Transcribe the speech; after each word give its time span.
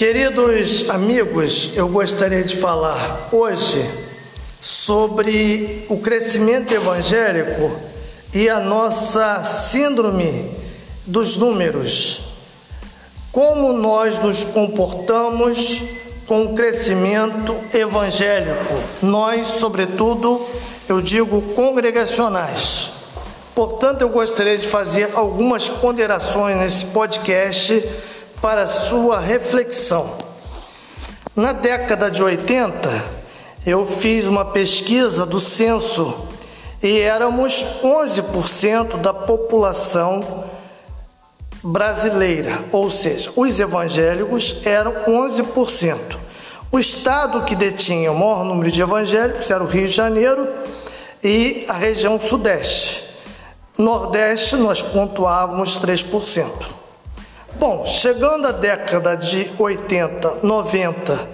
Queridos 0.00 0.88
amigos, 0.88 1.72
eu 1.76 1.86
gostaria 1.86 2.42
de 2.42 2.56
falar 2.56 3.28
hoje 3.30 3.84
sobre 4.58 5.84
o 5.90 5.98
crescimento 5.98 6.72
evangélico 6.72 7.70
e 8.32 8.48
a 8.48 8.58
nossa 8.58 9.44
síndrome 9.44 10.56
dos 11.04 11.36
números. 11.36 12.22
Como 13.30 13.74
nós 13.74 14.18
nos 14.18 14.42
comportamos 14.42 15.82
com 16.26 16.44
o 16.44 16.54
crescimento 16.54 17.54
evangélico, 17.74 18.74
nós, 19.02 19.48
sobretudo, 19.48 20.40
eu 20.88 21.02
digo 21.02 21.42
congregacionais. 21.54 22.90
Portanto, 23.54 24.00
eu 24.00 24.08
gostaria 24.08 24.56
de 24.56 24.66
fazer 24.66 25.10
algumas 25.12 25.68
ponderações 25.68 26.56
nesse 26.56 26.86
podcast 26.86 27.86
para 28.40 28.66
sua 28.66 29.20
reflexão. 29.20 30.16
Na 31.36 31.52
década 31.52 32.10
de 32.10 32.22
80, 32.22 32.90
eu 33.66 33.84
fiz 33.84 34.26
uma 34.26 34.44
pesquisa 34.44 35.26
do 35.26 35.38
censo 35.38 36.26
e 36.82 37.00
éramos 37.00 37.64
11% 37.82 38.96
da 38.96 39.12
população 39.12 40.44
brasileira, 41.62 42.64
ou 42.72 42.90
seja, 42.90 43.30
os 43.36 43.60
evangélicos 43.60 44.62
eram 44.64 44.92
11%. 45.06 46.18
O 46.72 46.78
estado 46.78 47.44
que 47.44 47.54
detinha 47.54 48.10
o 48.10 48.14
maior 48.14 48.44
número 48.44 48.70
de 48.70 48.80
evangélicos 48.80 49.50
era 49.50 49.62
o 49.62 49.66
Rio 49.66 49.86
de 49.86 49.92
Janeiro 49.92 50.48
e 51.22 51.66
a 51.68 51.74
região 51.74 52.18
Sudeste. 52.18 53.04
Nordeste 53.76 54.56
nós 54.56 54.82
pontuávamos 54.82 55.78
3%. 55.78 56.79
Bom, 57.58 57.84
chegando 57.84 58.46
à 58.46 58.52
década 58.52 59.16
de 59.16 59.50
80, 59.58 60.36
90 60.42 61.28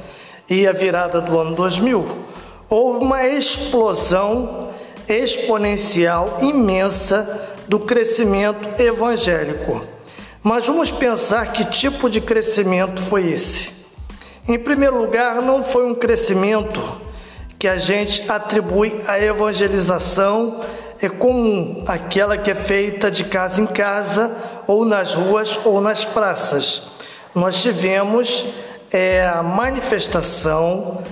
e 0.48 0.66
a 0.66 0.72
virada 0.72 1.20
do 1.20 1.38
ano 1.38 1.54
2000, 1.54 2.04
houve 2.68 3.04
uma 3.04 3.26
explosão 3.26 4.70
exponencial 5.08 6.38
imensa 6.42 7.48
do 7.68 7.78
crescimento 7.78 8.80
evangélico. 8.80 9.84
Mas 10.42 10.66
vamos 10.66 10.90
pensar 10.90 11.52
que 11.52 11.64
tipo 11.64 12.08
de 12.08 12.20
crescimento 12.20 13.02
foi 13.02 13.30
esse. 13.30 13.72
Em 14.48 14.58
primeiro 14.58 14.98
lugar, 14.98 15.42
não 15.42 15.62
foi 15.62 15.84
um 15.84 15.94
crescimento 15.94 16.80
que 17.66 17.70
a 17.70 17.78
gente 17.78 18.30
atribui 18.30 18.96
à 19.08 19.18
evangelização 19.18 20.60
é 21.02 21.08
comum, 21.08 21.82
aquela 21.88 22.38
que 22.38 22.48
é 22.48 22.54
feita 22.54 23.10
de 23.10 23.24
casa 23.24 23.60
em 23.60 23.66
casa, 23.66 24.32
ou 24.68 24.84
nas 24.84 25.14
ruas 25.14 25.58
ou 25.64 25.80
nas 25.80 26.04
praças. 26.04 26.92
Nós 27.34 27.60
tivemos 27.60 28.46
é, 28.92 29.26
a 29.26 29.42
manifestação 29.42 31.02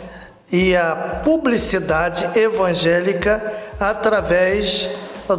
e 0.53 0.77
a 0.77 1.23
publicidade 1.25 2.39
evangélica 2.39 3.53
através 3.81 4.91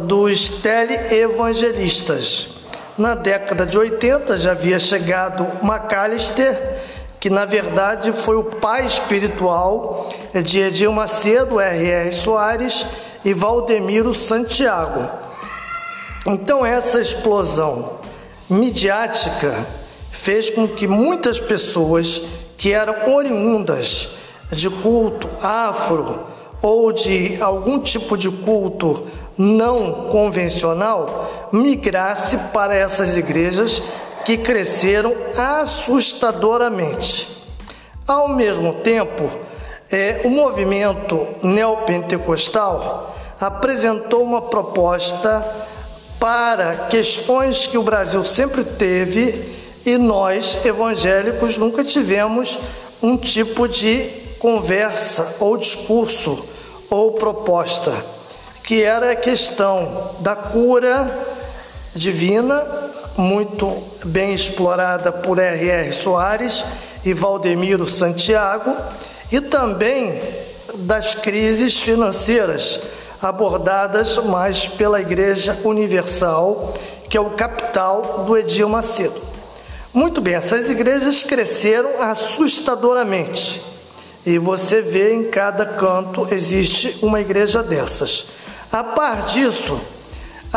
dos 0.02 0.50
teleevangelistas. 0.50 2.48
Na 2.98 3.14
década 3.14 3.64
de 3.64 3.78
80 3.78 4.36
já 4.36 4.50
havia 4.50 4.78
chegado 4.78 5.46
Macalister, 5.62 6.58
que 7.26 7.30
na 7.30 7.44
verdade 7.44 8.12
foi 8.22 8.36
o 8.36 8.44
pai 8.44 8.84
espiritual 8.84 10.08
de 10.44 10.60
Edir 10.60 10.92
Macedo, 10.92 11.58
R.R. 11.58 12.12
Soares 12.12 12.86
e 13.24 13.34
Valdemiro 13.34 14.14
Santiago. 14.14 15.10
Então, 16.24 16.64
essa 16.64 17.00
explosão 17.00 17.98
midiática 18.48 19.66
fez 20.12 20.50
com 20.50 20.68
que 20.68 20.86
muitas 20.86 21.40
pessoas 21.40 22.22
que 22.56 22.72
eram 22.72 23.12
oriundas 23.12 24.10
de 24.52 24.70
culto 24.70 25.28
afro 25.42 26.26
ou 26.62 26.92
de 26.92 27.42
algum 27.42 27.80
tipo 27.80 28.16
de 28.16 28.30
culto 28.30 29.02
não 29.36 30.06
convencional 30.10 31.48
migrasse 31.50 32.38
para 32.52 32.76
essas 32.76 33.16
igrejas 33.16 33.82
que 34.26 34.36
cresceram 34.36 35.16
assustadoramente. 35.36 37.28
Ao 38.08 38.28
mesmo 38.28 38.74
tempo, 38.74 39.30
é, 39.88 40.22
o 40.24 40.30
movimento 40.30 41.28
neopentecostal 41.44 43.16
apresentou 43.40 44.24
uma 44.24 44.42
proposta 44.42 45.46
para 46.18 46.88
questões 46.90 47.68
que 47.68 47.78
o 47.78 47.84
Brasil 47.84 48.24
sempre 48.24 48.64
teve 48.64 49.54
e 49.86 49.96
nós, 49.96 50.58
evangélicos, 50.64 51.56
nunca 51.56 51.84
tivemos 51.84 52.58
um 53.00 53.16
tipo 53.16 53.68
de 53.68 54.10
conversa 54.40 55.36
ou 55.38 55.56
discurso 55.56 56.44
ou 56.90 57.12
proposta, 57.12 57.92
que 58.64 58.82
era 58.82 59.12
a 59.12 59.16
questão 59.16 60.16
da 60.18 60.34
cura 60.34 61.08
divina, 61.94 62.85
muito 63.16 63.82
bem 64.04 64.34
explorada 64.34 65.10
por 65.10 65.38
R.R. 65.38 65.90
Soares 65.92 66.64
e 67.04 67.12
Valdemiro 67.12 67.86
Santiago, 67.86 68.74
e 69.30 69.40
também 69.40 70.20
das 70.74 71.14
crises 71.14 71.80
financeiras 71.80 72.80
abordadas 73.20 74.18
mais 74.18 74.68
pela 74.68 75.00
Igreja 75.00 75.58
Universal, 75.64 76.74
que 77.08 77.16
é 77.16 77.20
o 77.20 77.30
capital 77.30 78.24
do 78.26 78.36
Edir 78.36 78.68
Macedo. 78.68 79.20
Muito 79.92 80.20
bem, 80.20 80.34
essas 80.34 80.70
igrejas 80.70 81.22
cresceram 81.22 82.02
assustadoramente. 82.02 83.62
E 84.26 84.38
você 84.38 84.82
vê 84.82 85.14
em 85.14 85.24
cada 85.24 85.64
canto 85.64 86.28
existe 86.30 86.98
uma 87.00 87.20
igreja 87.20 87.62
dessas. 87.62 88.26
A 88.70 88.84
par 88.84 89.24
disso, 89.26 89.80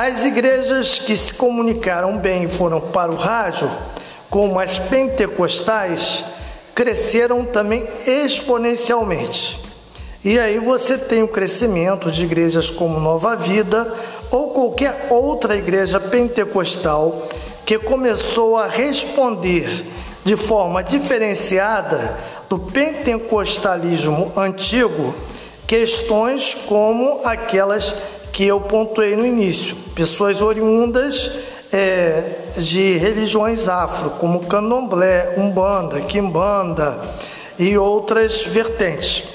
as 0.01 0.23
igrejas 0.23 0.97
que 0.97 1.13
se 1.13 1.33
comunicaram 1.33 2.17
bem 2.17 2.43
e 2.43 2.47
foram 2.47 2.79
para 2.79 3.11
o 3.11 3.15
rádio, 3.15 3.69
como 4.29 4.57
as 4.57 4.79
pentecostais, 4.79 6.23
cresceram 6.73 7.43
também 7.43 7.85
exponencialmente. 8.07 9.59
E 10.23 10.39
aí 10.39 10.57
você 10.57 10.97
tem 10.97 11.21
o 11.21 11.27
crescimento 11.27 12.09
de 12.09 12.23
igrejas 12.23 12.71
como 12.71 12.97
Nova 12.97 13.35
Vida 13.35 13.93
ou 14.31 14.51
qualquer 14.51 15.07
outra 15.09 15.57
igreja 15.57 15.99
pentecostal 15.99 17.27
que 17.65 17.77
começou 17.77 18.57
a 18.57 18.67
responder 18.67 19.85
de 20.23 20.37
forma 20.37 20.81
diferenciada 20.81 22.17
do 22.49 22.57
pentecostalismo 22.57 24.31
antigo 24.37 25.13
questões 25.67 26.55
como 26.55 27.19
aquelas 27.25 27.93
que 28.31 28.45
eu 28.45 28.61
pontuei 28.61 29.15
no 29.15 29.25
início, 29.25 29.75
pessoas 29.95 30.41
oriundas 30.41 31.31
é, 31.71 32.37
de 32.57 32.97
religiões 32.97 33.67
afro, 33.67 34.11
como 34.11 34.45
candomblé, 34.45 35.35
umbanda, 35.37 36.01
quimbanda 36.01 36.99
e 37.57 37.77
outras 37.77 38.45
vertentes. 38.45 39.25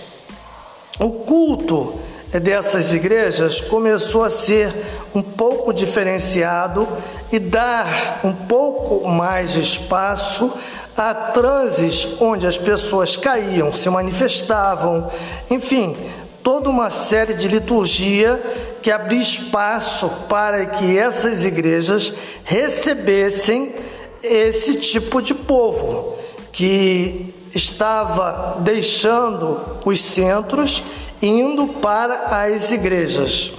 O 0.98 1.10
culto 1.10 1.94
dessas 2.40 2.92
igrejas 2.92 3.60
começou 3.60 4.24
a 4.24 4.30
ser 4.30 4.74
um 5.14 5.22
pouco 5.22 5.72
diferenciado 5.72 6.86
e 7.30 7.38
dar 7.38 8.20
um 8.24 8.32
pouco 8.32 9.08
mais 9.08 9.52
de 9.52 9.60
espaço 9.60 10.52
a 10.96 11.12
transes 11.14 12.16
onde 12.20 12.46
as 12.46 12.56
pessoas 12.56 13.16
caíam, 13.16 13.72
se 13.72 13.88
manifestavam, 13.90 15.10
enfim, 15.50 15.96
toda 16.44 16.68
uma 16.68 16.90
série 16.90 17.32
de 17.32 17.48
liturgia 17.48 18.38
que 18.82 18.90
abria 18.90 19.18
espaço 19.18 20.10
para 20.28 20.66
que 20.66 20.98
essas 20.98 21.42
igrejas 21.42 22.12
recebessem 22.44 23.74
esse 24.22 24.74
tipo 24.74 25.22
de 25.22 25.32
povo 25.32 26.16
que 26.52 27.34
estava 27.54 28.58
deixando 28.60 29.58
os 29.86 30.02
centros 30.02 30.82
indo 31.22 31.66
para 31.66 32.44
as 32.44 32.70
igrejas. 32.72 33.54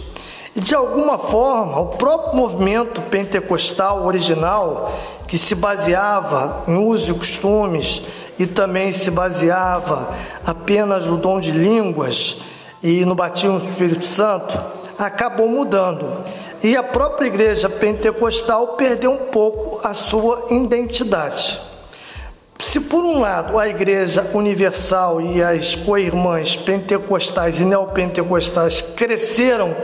De 0.55 0.75
alguma 0.75 1.17
forma, 1.17 1.79
o 1.79 1.87
próprio 1.87 2.35
movimento 2.35 3.01
pentecostal 3.01 4.05
original, 4.05 4.93
que 5.27 5.39
se 5.39 5.55
baseava 5.55 6.63
em 6.67 6.75
usos 6.75 7.09
e 7.09 7.13
costumes 7.15 8.03
e 8.37 8.45
também 8.45 8.91
se 8.91 9.09
baseava 9.09 10.13
apenas 10.45 11.07
no 11.07 11.17
dom 11.17 11.39
de 11.39 11.49
línguas 11.49 12.37
e 12.85 13.03
no 13.03 13.15
batismo 13.15 13.57
do 13.57 13.65
Espírito 13.65 14.05
Santo, 14.05 14.55
acabou 14.95 15.49
mudando. 15.49 16.23
E 16.61 16.77
a 16.77 16.83
própria 16.83 17.25
igreja 17.25 17.67
pentecostal 17.67 18.75
perdeu 18.77 19.11
um 19.11 19.17
pouco 19.17 19.79
a 19.85 19.95
sua 19.95 20.45
identidade. 20.51 21.59
Se 22.59 22.79
por 22.79 23.03
um 23.03 23.21
lado 23.21 23.57
a 23.57 23.67
Igreja 23.67 24.29
Universal 24.35 25.19
e 25.19 25.41
as 25.41 25.75
co-irmãs 25.75 26.55
pentecostais 26.55 27.59
e 27.59 27.65
neopentecostais 27.65 28.81
cresceram 28.81 29.75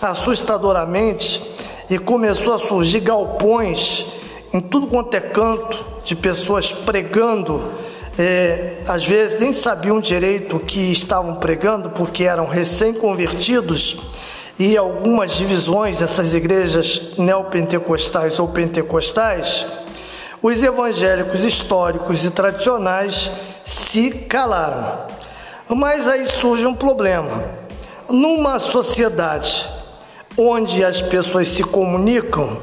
assustadoramente 0.00 1.42
e 1.90 1.98
começou 1.98 2.54
a 2.54 2.58
surgir 2.58 3.00
galpões 3.00 4.06
em 4.52 4.60
tudo 4.60 4.86
quanto 4.86 5.14
é 5.14 5.20
canto 5.20 5.84
de 6.04 6.14
pessoas 6.14 6.72
pregando 6.72 7.74
é, 8.18 8.78
às 8.86 9.04
vezes 9.06 9.40
nem 9.40 9.52
sabiam 9.52 10.00
direito 10.00 10.56
o 10.56 10.60
que 10.60 10.92
estavam 10.92 11.36
pregando, 11.36 11.90
porque 11.90 12.24
eram 12.24 12.46
recém-convertidos, 12.46 13.98
e 14.58 14.76
algumas 14.76 15.32
divisões 15.32 15.98
dessas 15.98 16.32
igrejas 16.32 17.16
neopentecostais 17.18 18.38
ou 18.38 18.48
pentecostais, 18.48 19.66
os 20.40 20.62
evangélicos 20.62 21.44
históricos 21.44 22.24
e 22.24 22.30
tradicionais 22.30 23.32
se 23.64 24.10
calaram. 24.10 25.06
Mas 25.68 26.06
aí 26.06 26.24
surge 26.24 26.66
um 26.66 26.74
problema. 26.74 27.42
Numa 28.08 28.58
sociedade 28.58 29.68
onde 30.36 30.84
as 30.84 31.00
pessoas 31.00 31.48
se 31.48 31.64
comunicam, 31.64 32.58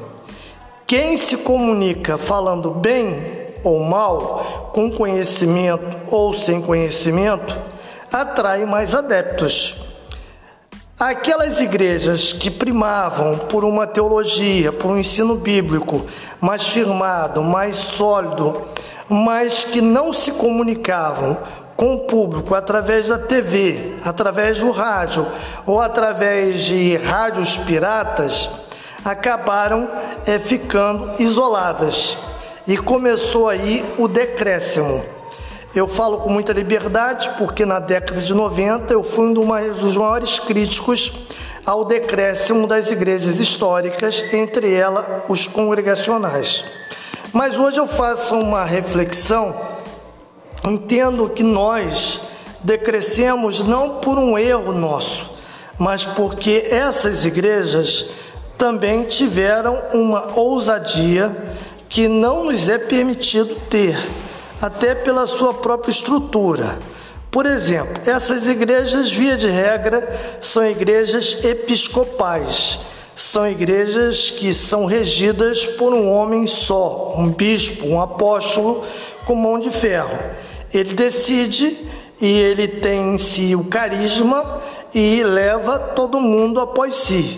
quem 0.86 1.18
se 1.18 1.38
comunica 1.38 2.18
falando 2.18 2.70
bem 2.70 3.41
ou 3.64 3.84
mal, 3.84 4.72
com 4.74 4.92
conhecimento 4.92 5.98
ou 6.10 6.34
sem 6.34 6.62
conhecimento, 6.62 7.58
atrai 8.12 8.66
mais 8.66 8.94
adeptos. 8.94 9.78
Aquelas 11.00 11.60
igrejas 11.60 12.32
que 12.32 12.52
primavam 12.52 13.38
por 13.38 13.66
uma 13.66 13.88
teologia, 13.88 14.72
por 14.72 14.92
um 14.92 15.00
ensino 15.00 15.36
bíblico 15.36 16.06
mais 16.40 16.68
firmado, 16.68 17.42
mais 17.42 17.76
sólido, 17.76 18.62
mas 19.10 19.64
que 19.64 19.82
não 19.82 20.14
se 20.14 20.32
comunicavam 20.34 21.38
com 21.76 21.96
o 21.96 22.00
público 22.02 22.54
através 22.54 23.08
da 23.08 23.18
TV, 23.18 23.96
através 24.06 24.60
do 24.60 24.70
rádio 24.70 25.26
ou 25.66 25.80
através 25.80 26.62
de 26.62 26.96
rádios 26.98 27.58
piratas, 27.58 28.48
acabaram 29.04 29.90
é, 30.28 30.38
ficando 30.38 31.20
isoladas 31.20 32.18
e 32.68 32.78
começou 32.78 33.50
aí 33.50 33.86
o 33.98 34.08
decréscimo. 34.08 35.04
Eu 35.74 35.88
falo 35.88 36.18
com 36.18 36.30
muita 36.30 36.52
liberdade 36.52 37.30
porque 37.38 37.66
na 37.66 37.80
década 37.80 38.20
de 38.22 38.34
90 38.34 38.94
eu 38.94 39.02
fui 39.02 39.28
um 39.28 39.34
dos 39.34 39.98
maiores 39.98 40.40
críticos 40.40 41.14
ao 41.66 41.86
decréscimo 41.86 42.68
das 42.68 42.92
igrejas 42.92 43.40
históricas, 43.40 44.34
entre 44.34 44.74
elas 44.74 45.06
os 45.30 45.48
congregacionais. 45.48 46.66
Mas 47.32 47.58
hoje 47.58 47.78
eu 47.78 47.88
faço 47.88 48.36
uma 48.36 48.66
reflexão, 48.66 49.56
entendo 50.66 51.30
que 51.30 51.44
nós 51.44 52.22
decrescemos 52.62 53.64
não 53.64 54.02
por 54.02 54.18
um 54.18 54.38
erro 54.38 54.74
nosso, 54.74 55.32
mas 55.78 56.06
porque 56.06 56.68
essas 56.70 57.26
igrejas 57.26 58.08
também 58.58 59.04
tiveram 59.04 59.82
uma 59.94 60.28
ousadia 60.36 61.51
que 61.92 62.08
não 62.08 62.46
nos 62.46 62.70
é 62.70 62.78
permitido 62.78 63.54
ter 63.70 63.98
até 64.62 64.96
pela 64.96 65.28
sua 65.28 65.54
própria 65.54 65.92
estrutura. 65.92 66.80
Por 67.30 67.46
exemplo, 67.46 68.02
essas 68.06 68.48
igrejas, 68.48 69.12
via 69.12 69.36
de 69.36 69.48
regra, 69.48 70.38
são 70.40 70.66
igrejas 70.66 71.44
episcopais, 71.44 72.80
são 73.14 73.46
igrejas 73.46 74.32
que 74.32 74.54
são 74.54 74.86
regidas 74.86 75.66
por 75.66 75.94
um 75.94 76.10
homem 76.10 76.48
só, 76.48 77.14
um 77.18 77.28
bispo, 77.28 77.86
um 77.86 78.02
apóstolo 78.02 78.86
com 79.26 79.36
mão 79.36 79.60
de 79.60 79.70
ferro. 79.70 80.18
Ele 80.74 80.94
decide 80.94 81.78
e 82.22 82.26
ele 82.26 82.70
tem 82.70 83.16
em 83.16 83.18
si 83.18 83.54
o 83.54 83.66
carisma 83.66 84.62
e 84.94 85.24
leva 85.24 85.78
todo 85.78 86.22
mundo 86.22 86.62
após 86.62 86.96
si. 86.96 87.38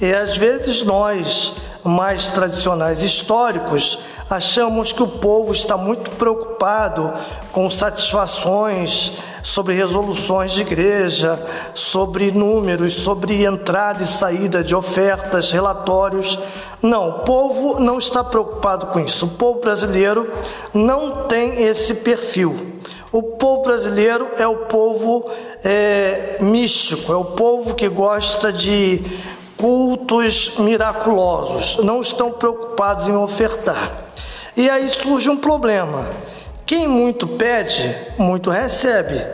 E 0.00 0.12
às 0.12 0.36
vezes 0.36 0.84
nós, 0.84 1.54
mais 1.84 2.28
tradicionais 2.28 3.02
históricos, 3.02 3.98
achamos 4.30 4.92
que 4.92 5.02
o 5.02 5.08
povo 5.08 5.52
está 5.52 5.76
muito 5.76 6.10
preocupado 6.12 7.12
com 7.50 7.68
satisfações 7.68 9.12
sobre 9.42 9.74
resoluções 9.74 10.52
de 10.52 10.60
igreja, 10.60 11.38
sobre 11.74 12.30
números, 12.30 12.94
sobre 12.94 13.44
entrada 13.44 14.04
e 14.04 14.06
saída 14.06 14.62
de 14.62 14.74
ofertas, 14.74 15.50
relatórios. 15.50 16.38
Não, 16.80 17.08
o 17.08 17.12
povo 17.20 17.80
não 17.80 17.98
está 17.98 18.22
preocupado 18.22 18.86
com 18.86 19.00
isso. 19.00 19.26
O 19.26 19.30
povo 19.30 19.60
brasileiro 19.60 20.30
não 20.72 21.26
tem 21.26 21.64
esse 21.64 21.94
perfil. 21.96 22.72
O 23.10 23.22
povo 23.22 23.62
brasileiro 23.62 24.28
é 24.38 24.46
o 24.46 24.56
povo 24.56 25.28
é, 25.62 26.38
místico, 26.40 27.12
é 27.12 27.16
o 27.16 27.24
povo 27.24 27.74
que 27.74 27.88
gosta 27.88 28.50
de 28.50 29.02
cultos 29.62 30.54
miraculosos, 30.58 31.76
não 31.84 32.00
estão 32.00 32.32
preocupados 32.32 33.06
em 33.06 33.14
ofertar. 33.14 34.08
E 34.56 34.68
aí 34.68 34.88
surge 34.88 35.30
um 35.30 35.36
problema. 35.36 36.04
Quem 36.66 36.88
muito 36.88 37.28
pede, 37.28 37.94
muito 38.18 38.50
recebe. 38.50 39.24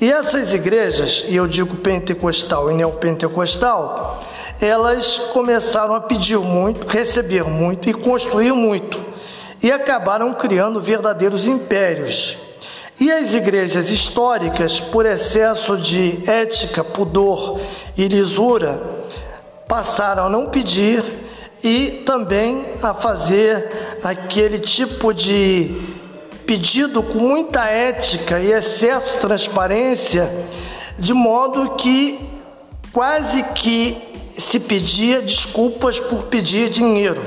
E 0.00 0.08
essas 0.08 0.54
igrejas, 0.54 1.24
e 1.26 1.34
eu 1.34 1.48
digo 1.48 1.74
pentecostal 1.74 2.70
e 2.70 2.74
neopentecostal, 2.74 4.20
elas 4.60 5.18
começaram 5.32 5.96
a 5.96 6.00
pedir 6.00 6.38
muito, 6.38 6.86
receber 6.86 7.42
muito 7.42 7.90
e 7.90 7.92
construir 7.92 8.52
muito. 8.52 9.00
E 9.60 9.72
acabaram 9.72 10.32
criando 10.32 10.80
verdadeiros 10.80 11.48
impérios. 11.48 12.36
E 13.00 13.10
as 13.10 13.34
igrejas 13.34 13.90
históricas, 13.90 14.80
por 14.80 15.04
excesso 15.06 15.76
de 15.76 16.20
ética, 16.24 16.84
pudor 16.84 17.58
e 17.96 18.06
lisura, 18.06 18.91
passaram 19.68 20.26
a 20.26 20.28
não 20.28 20.46
pedir 20.46 21.04
e 21.62 22.02
também 22.04 22.64
a 22.82 22.92
fazer 22.92 23.98
aquele 24.02 24.58
tipo 24.58 25.12
de 25.12 25.80
pedido 26.44 27.02
com 27.02 27.18
muita 27.18 27.64
ética 27.64 28.40
e 28.40 28.52
excesso 28.52 29.14
de 29.14 29.20
transparência, 29.20 30.30
de 30.98 31.14
modo 31.14 31.76
que 31.76 32.18
quase 32.92 33.42
que 33.54 33.96
se 34.36 34.58
pedia 34.58 35.22
desculpas 35.22 36.00
por 36.00 36.24
pedir 36.24 36.68
dinheiro. 36.68 37.22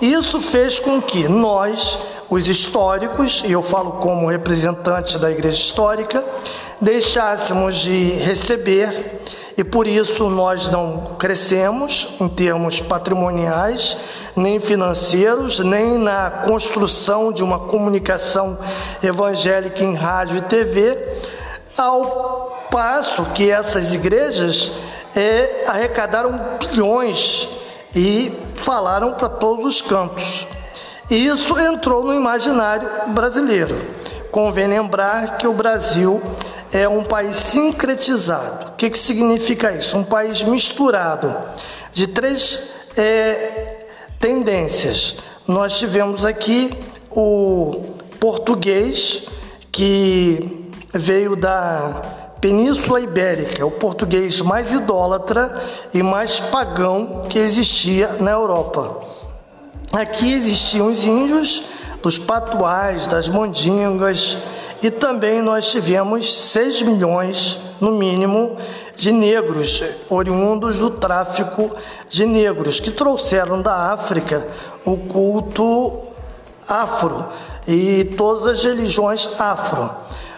Isso 0.00 0.40
fez 0.40 0.80
com 0.80 1.00
que 1.00 1.28
nós, 1.28 1.98
os 2.28 2.48
históricos, 2.48 3.42
e 3.46 3.52
eu 3.52 3.62
falo 3.62 3.92
como 3.92 4.28
representante 4.28 5.18
da 5.18 5.30
igreja 5.30 5.58
histórica, 5.58 6.24
deixássemos 6.80 7.76
de 7.76 8.10
receber 8.12 9.20
e 9.56 9.62
por 9.62 9.86
isso 9.86 10.28
nós 10.28 10.68
não 10.68 11.16
crescemos 11.18 12.14
em 12.20 12.28
termos 12.28 12.80
patrimoniais, 12.80 13.96
nem 14.34 14.58
financeiros, 14.58 15.58
nem 15.58 15.98
na 15.98 16.30
construção 16.30 17.32
de 17.32 17.44
uma 17.44 17.58
comunicação 17.58 18.58
evangélica 19.02 19.82
em 19.84 19.94
rádio 19.94 20.38
e 20.38 20.42
TV, 20.42 21.00
ao 21.76 22.66
passo 22.70 23.24
que 23.34 23.50
essas 23.50 23.94
igrejas 23.94 24.72
é, 25.14 25.64
arrecadaram 25.66 26.58
bilhões 26.58 27.48
e 27.94 28.32
falaram 28.54 29.12
para 29.12 29.28
todos 29.28 29.64
os 29.64 29.82
cantos. 29.82 30.46
E 31.10 31.26
isso 31.26 31.58
entrou 31.60 32.02
no 32.02 32.14
imaginário 32.14 32.88
brasileiro. 33.08 33.76
Convém 34.30 34.66
lembrar 34.66 35.36
que 35.36 35.46
o 35.46 35.52
Brasil 35.52 36.22
é 36.72 36.88
um 36.88 37.04
país 37.04 37.36
sincretizado. 37.36 38.70
O 38.70 38.72
que, 38.72 38.88
que 38.88 38.98
significa 38.98 39.72
isso? 39.72 39.96
Um 39.96 40.04
país 40.04 40.42
misturado 40.42 41.36
de 41.92 42.06
três 42.06 42.70
é, 42.96 43.86
tendências. 44.18 45.16
Nós 45.46 45.78
tivemos 45.78 46.24
aqui 46.24 46.70
o 47.10 47.94
português, 48.18 49.26
que 49.70 50.70
veio 50.92 51.36
da 51.36 52.00
Península 52.40 53.00
Ibérica, 53.00 53.64
o 53.66 53.70
português 53.70 54.40
mais 54.40 54.72
idólatra 54.72 55.54
e 55.92 56.02
mais 56.02 56.40
pagão 56.40 57.24
que 57.28 57.38
existia 57.38 58.08
na 58.20 58.32
Europa. 58.32 59.00
Aqui 59.92 60.32
existiam 60.32 60.86
os 60.86 61.04
índios, 61.04 61.64
dos 62.02 62.18
patuais, 62.18 63.06
das 63.06 63.28
mandingas, 63.28 64.38
e 64.82 64.90
também 64.90 65.40
nós 65.40 65.70
tivemos 65.70 66.34
6 66.50 66.82
milhões, 66.82 67.58
no 67.80 67.92
mínimo, 67.92 68.56
de 68.96 69.12
negros 69.12 69.82
oriundos 70.10 70.78
do 70.78 70.90
tráfico 70.90 71.74
de 72.08 72.26
negros 72.26 72.80
que 72.80 72.90
trouxeram 72.90 73.62
da 73.62 73.92
África 73.92 74.46
o 74.84 74.96
culto 74.96 75.98
afro 76.68 77.26
e 77.66 78.04
todas 78.16 78.46
as 78.46 78.64
religiões 78.64 79.28
afro, 79.38 79.90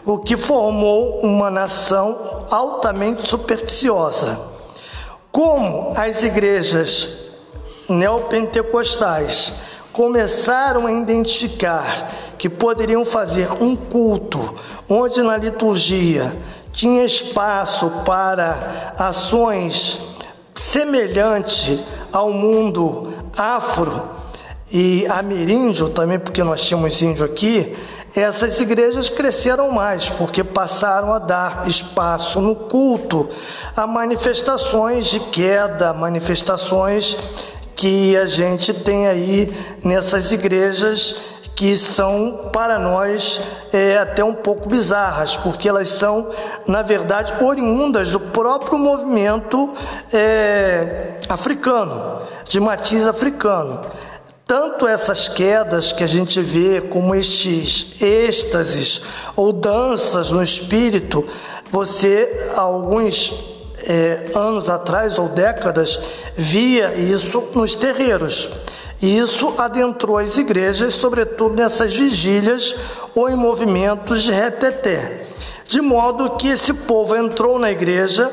o 0.05 0.19
que 0.19 0.37
formou 0.37 1.21
uma 1.21 1.51
nação 1.51 2.45
altamente 2.51 3.27
supersticiosa. 3.27 4.39
Como 5.33 5.93
as 5.97 6.23
igrejas 6.23 7.25
neopentecostais 7.89 9.55
começaram 9.95 10.89
a 10.89 10.93
identificar 10.93 12.11
que 12.37 12.51
poderiam 12.51 13.05
fazer 13.05 13.49
um 13.63 13.77
culto 13.77 14.55
onde 14.89 15.23
na 15.23 15.37
liturgia 15.37 16.37
tinha 16.73 17.05
espaço 17.05 17.89
para 18.05 18.93
ações 18.99 20.01
semelhantes 20.53 21.79
ao 22.13 22.33
mundo 22.33 23.15
afro 23.37 24.11
e 24.71 25.07
ameríndio 25.07 25.89
também, 25.89 26.19
porque 26.19 26.43
nós 26.43 26.65
tínhamos 26.65 27.01
índio 27.01 27.25
aqui, 27.25 27.77
essas 28.17 28.61
igrejas 28.61 29.09
cresceram 29.09 29.71
mais, 29.71 30.11
porque 30.11 30.43
passaram 30.43 31.15
a 31.15 31.21
dar 31.21 31.69
espaço 31.69 32.41
no 32.41 32.57
culto 32.57 33.29
a 33.77 33.87
manifestações 33.87 35.07
de 35.07 35.21
queda, 35.21 35.93
manifestações 35.93 37.17
que 37.77 38.17
a 38.17 38.27
gente 38.27 38.73
tem 38.73 39.07
aí 39.07 39.53
nessas 39.83 40.33
igrejas 40.33 41.17
que 41.55 41.77
são 41.77 42.51
para 42.53 42.79
nós 42.79 43.41
é, 43.73 43.99
até 43.99 44.25
um 44.25 44.35
pouco 44.35 44.69
bizarras, 44.69 45.37
porque 45.37 45.69
elas 45.69 45.89
são, 45.89 46.31
na 46.67 46.83
verdade, 46.83 47.33
oriundas 47.43 48.11
do 48.11 48.19
próprio 48.19 48.77
movimento 48.77 49.73
é, 50.13 51.15
africano, 51.29 52.23
de 52.49 52.59
matiz 52.59 53.07
africano. 53.07 53.81
Tanto 54.47 54.87
essas 54.87 55.29
quedas 55.29 55.93
que 55.93 56.05
a 56.05 56.09
gente 56.09 56.41
vê, 56.41 56.81
como 56.81 57.15
estes 57.15 58.01
êxtases 58.03 59.01
ou 59.37 59.53
danças 59.53 60.31
no 60.31 60.43
espírito, 60.43 61.27
você, 61.71 62.53
alguns 62.57 63.54
é, 63.87 64.31
anos 64.35 64.69
atrás 64.71 65.19
ou 65.19 65.29
décadas, 65.29 65.99
via 66.37 66.95
isso 66.95 67.43
nos 67.55 67.75
terreiros. 67.75 68.51
E 69.01 69.19
isso 69.19 69.55
adentrou 69.59 70.19
as 70.19 70.39
igrejas, 70.39 70.95
sobretudo 70.95 71.61
nessas 71.61 71.95
vigílias 71.95 72.75
ou 73.15 73.29
em 73.29 73.37
movimentos 73.37 74.23
de 74.23 74.33
reteté. 74.33 75.27
De 75.67 75.81
modo 75.81 76.37
que 76.37 76.49
esse 76.49 76.73
povo 76.73 77.17
entrou 77.17 77.59
na 77.59 77.71
igreja, 77.71 78.31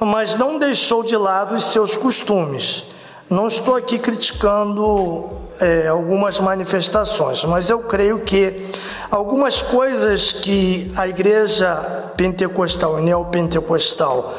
mas 0.00 0.36
não 0.36 0.58
deixou 0.58 1.02
de 1.02 1.16
lado 1.16 1.54
os 1.54 1.64
seus 1.64 1.96
costumes. 1.96 2.84
Não 3.28 3.46
estou 3.46 3.76
aqui 3.76 3.98
criticando 3.98 5.28
é, 5.60 5.88
algumas 5.88 6.40
manifestações, 6.40 7.44
mas 7.44 7.68
eu 7.68 7.80
creio 7.80 8.20
que 8.20 8.70
algumas 9.10 9.60
coisas 9.60 10.32
que 10.32 10.90
a 10.96 11.06
igreja 11.06 11.74
pentecostal 12.16 12.98
e 12.98 13.02
neopentecostal 13.02 14.34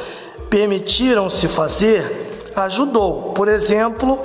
permitiram 0.50 1.30
se 1.30 1.48
fazer 1.48 2.52
ajudou. 2.56 3.34
Por 3.34 3.48
exemplo, 3.48 4.20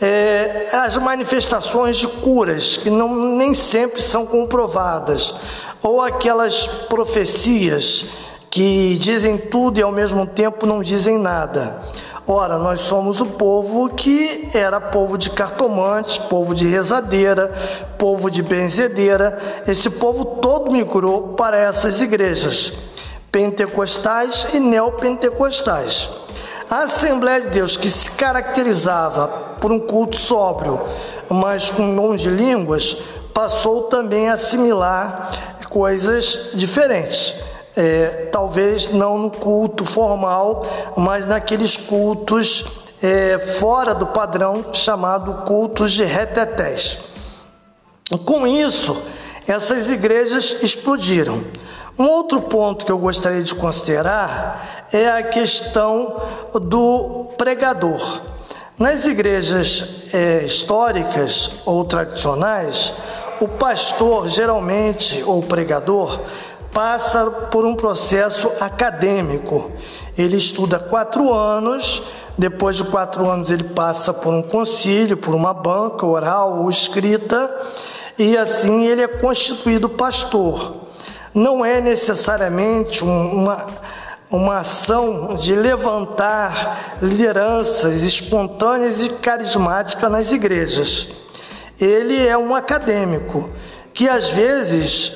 é, 0.00 0.68
as 0.72 0.96
manifestações 0.96 1.96
de 1.96 2.08
curas 2.08 2.76
que 2.76 2.90
não, 2.90 3.14
nem 3.36 3.54
sempre 3.54 4.00
são 4.00 4.26
comprovadas, 4.26 5.34
ou 5.82 6.00
aquelas 6.00 6.66
profecias 6.66 8.06
que 8.50 8.96
dizem 8.98 9.36
tudo 9.36 9.78
e 9.78 9.82
ao 9.82 9.92
mesmo 9.92 10.26
tempo 10.26 10.66
não 10.66 10.80
dizem 10.80 11.18
nada. 11.18 11.82
Ora, 12.28 12.58
nós 12.58 12.80
somos 12.80 13.20
o 13.20 13.26
povo 13.26 13.88
que 13.90 14.48
era 14.52 14.80
povo 14.80 15.16
de 15.16 15.30
cartomantes, 15.30 16.18
povo 16.18 16.56
de 16.56 16.66
rezadeira, 16.66 17.52
povo 17.96 18.28
de 18.28 18.42
benzedeira. 18.42 19.38
Esse 19.68 19.88
povo 19.88 20.24
todo 20.24 20.72
migrou 20.72 21.34
para 21.34 21.56
essas 21.56 22.02
igrejas, 22.02 22.72
pentecostais 23.36 24.54
e 24.54 24.60
neopentecostais. 24.60 26.08
A 26.70 26.84
Assembleia 26.84 27.42
de 27.42 27.48
Deus, 27.48 27.76
que 27.76 27.90
se 27.90 28.10
caracterizava 28.12 29.28
por 29.60 29.70
um 29.70 29.78
culto 29.78 30.16
sóbrio, 30.16 30.80
mas 31.28 31.68
com 31.68 31.94
dom 31.94 32.16
de 32.16 32.30
línguas, 32.30 32.96
passou 33.34 33.82
também 33.82 34.30
a 34.30 34.32
assimilar 34.32 35.32
coisas 35.68 36.52
diferentes. 36.54 37.34
É, 37.76 38.30
talvez 38.32 38.90
não 38.90 39.18
no 39.18 39.30
culto 39.30 39.84
formal, 39.84 40.64
mas 40.96 41.26
naqueles 41.26 41.76
cultos 41.76 42.64
é, 43.02 43.38
fora 43.60 43.94
do 43.94 44.06
padrão 44.06 44.72
chamado 44.72 45.44
cultos 45.44 45.92
de 45.92 46.04
retetés. 46.04 47.00
Com 48.24 48.46
isso, 48.46 48.96
essas 49.46 49.90
igrejas 49.90 50.56
explodiram. 50.62 51.44
Um 51.98 52.08
outro 52.08 52.42
ponto 52.42 52.84
que 52.84 52.92
eu 52.92 52.98
gostaria 52.98 53.42
de 53.42 53.54
considerar 53.54 54.86
é 54.92 55.08
a 55.08 55.22
questão 55.22 56.20
do 56.52 57.28
pregador. 57.38 58.20
Nas 58.78 59.06
igrejas 59.06 60.12
é, 60.12 60.44
históricas 60.44 61.52
ou 61.64 61.82
tradicionais, 61.86 62.92
o 63.40 63.48
pastor, 63.48 64.28
geralmente, 64.28 65.22
ou 65.24 65.42
pregador, 65.42 66.20
passa 66.70 67.30
por 67.50 67.64
um 67.64 67.74
processo 67.74 68.52
acadêmico. 68.60 69.70
Ele 70.18 70.36
estuda 70.36 70.78
quatro 70.78 71.32
anos, 71.32 72.02
depois 72.36 72.76
de 72.76 72.84
quatro 72.84 73.26
anos, 73.26 73.50
ele 73.50 73.64
passa 73.64 74.12
por 74.12 74.34
um 74.34 74.42
concílio, 74.42 75.16
por 75.16 75.34
uma 75.34 75.54
banca 75.54 76.04
oral 76.04 76.58
ou 76.58 76.68
escrita, 76.68 77.54
e 78.18 78.36
assim 78.36 78.84
ele 78.84 79.00
é 79.00 79.08
constituído 79.08 79.88
pastor 79.88 80.85
não 81.36 81.62
é 81.62 81.82
necessariamente 81.82 83.04
uma, 83.04 83.66
uma 84.30 84.56
ação 84.60 85.36
de 85.36 85.54
levantar 85.54 86.96
lideranças 87.02 88.02
espontâneas 88.02 89.02
e 89.02 89.10
carismáticas 89.10 90.10
nas 90.10 90.32
igrejas. 90.32 91.08
Ele 91.78 92.26
é 92.26 92.38
um 92.38 92.54
acadêmico 92.54 93.50
que 93.92 94.08
às 94.08 94.30
vezes, 94.30 95.12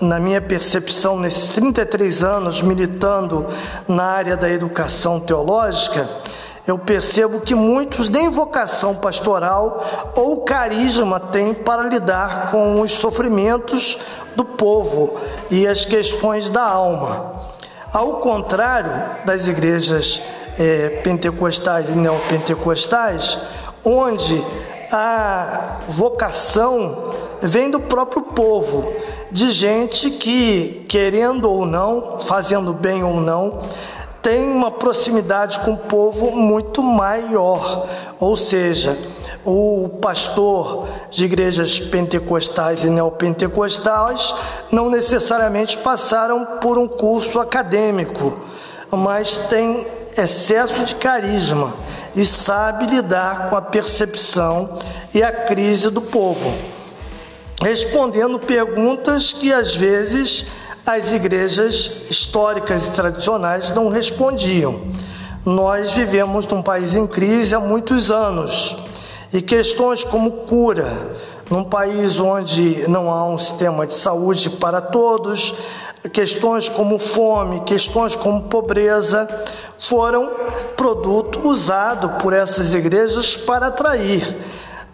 na 0.00 0.20
minha 0.20 0.40
percepção, 0.40 1.18
nesses 1.18 1.48
33 1.48 2.22
anos 2.22 2.62
militando 2.62 3.48
na 3.88 4.04
área 4.04 4.36
da 4.36 4.48
educação 4.48 5.18
teológica, 5.18 6.08
eu 6.66 6.76
percebo 6.76 7.40
que 7.40 7.54
muitos 7.54 8.08
nem 8.08 8.28
vocação 8.28 8.94
pastoral 8.94 9.84
ou 10.16 10.42
carisma 10.42 11.20
têm 11.20 11.54
para 11.54 11.82
lidar 11.84 12.50
com 12.50 12.80
os 12.80 12.92
sofrimentos 12.92 13.98
do 14.34 14.44
povo 14.44 15.16
e 15.50 15.66
as 15.66 15.84
questões 15.84 16.50
da 16.50 16.62
alma. 16.62 17.54
Ao 17.92 18.14
contrário 18.14 18.92
das 19.24 19.46
igrejas 19.46 20.20
é, 20.58 21.00
pentecostais 21.04 21.88
e 21.88 21.92
neopentecostais, 21.92 23.38
onde 23.84 24.42
a 24.92 25.78
vocação 25.88 27.10
vem 27.40 27.70
do 27.70 27.80
próprio 27.80 28.22
povo, 28.22 28.92
de 29.30 29.50
gente 29.50 30.10
que, 30.10 30.84
querendo 30.88 31.50
ou 31.50 31.66
não, 31.66 32.20
fazendo 32.26 32.72
bem 32.72 33.02
ou 33.02 33.20
não, 33.20 33.62
tem 34.26 34.44
uma 34.44 34.72
proximidade 34.72 35.60
com 35.60 35.74
o 35.74 35.76
povo 35.76 36.32
muito 36.32 36.82
maior, 36.82 37.88
ou 38.18 38.34
seja, 38.34 38.98
o 39.44 39.88
pastor 40.02 40.88
de 41.12 41.26
igrejas 41.26 41.78
pentecostais 41.78 42.82
e 42.82 42.90
neopentecostais 42.90 44.34
não 44.72 44.90
necessariamente 44.90 45.78
passaram 45.78 46.44
por 46.60 46.76
um 46.76 46.88
curso 46.88 47.38
acadêmico, 47.38 48.36
mas 48.90 49.36
tem 49.36 49.86
excesso 50.18 50.84
de 50.84 50.96
carisma 50.96 51.72
e 52.16 52.26
sabe 52.26 52.86
lidar 52.86 53.48
com 53.48 53.54
a 53.54 53.62
percepção 53.62 54.76
e 55.14 55.22
a 55.22 55.30
crise 55.30 55.88
do 55.88 56.02
povo, 56.02 56.52
respondendo 57.62 58.40
perguntas 58.40 59.32
que 59.32 59.52
às 59.52 59.76
vezes 59.76 60.46
as 60.86 61.12
igrejas 61.12 61.90
históricas 62.08 62.86
e 62.86 62.90
tradicionais 62.90 63.72
não 63.72 63.88
respondiam. 63.88 64.82
Nós 65.44 65.92
vivemos 65.92 66.46
num 66.46 66.62
país 66.62 66.94
em 66.94 67.06
crise 67.06 67.54
há 67.54 67.60
muitos 67.60 68.10
anos 68.10 68.76
e 69.32 69.42
questões 69.42 70.04
como 70.04 70.30
cura, 70.30 70.86
num 71.50 71.64
país 71.64 72.20
onde 72.20 72.88
não 72.88 73.10
há 73.10 73.26
um 73.26 73.36
sistema 73.36 73.86
de 73.86 73.94
saúde 73.94 74.48
para 74.50 74.80
todos, 74.80 75.54
questões 76.12 76.68
como 76.68 76.98
fome, 76.98 77.60
questões 77.62 78.14
como 78.14 78.42
pobreza, 78.42 79.28
foram 79.80 80.30
produto 80.76 81.48
usado 81.48 82.10
por 82.20 82.32
essas 82.32 82.74
igrejas 82.74 83.36
para 83.36 83.66
atrair 83.66 84.36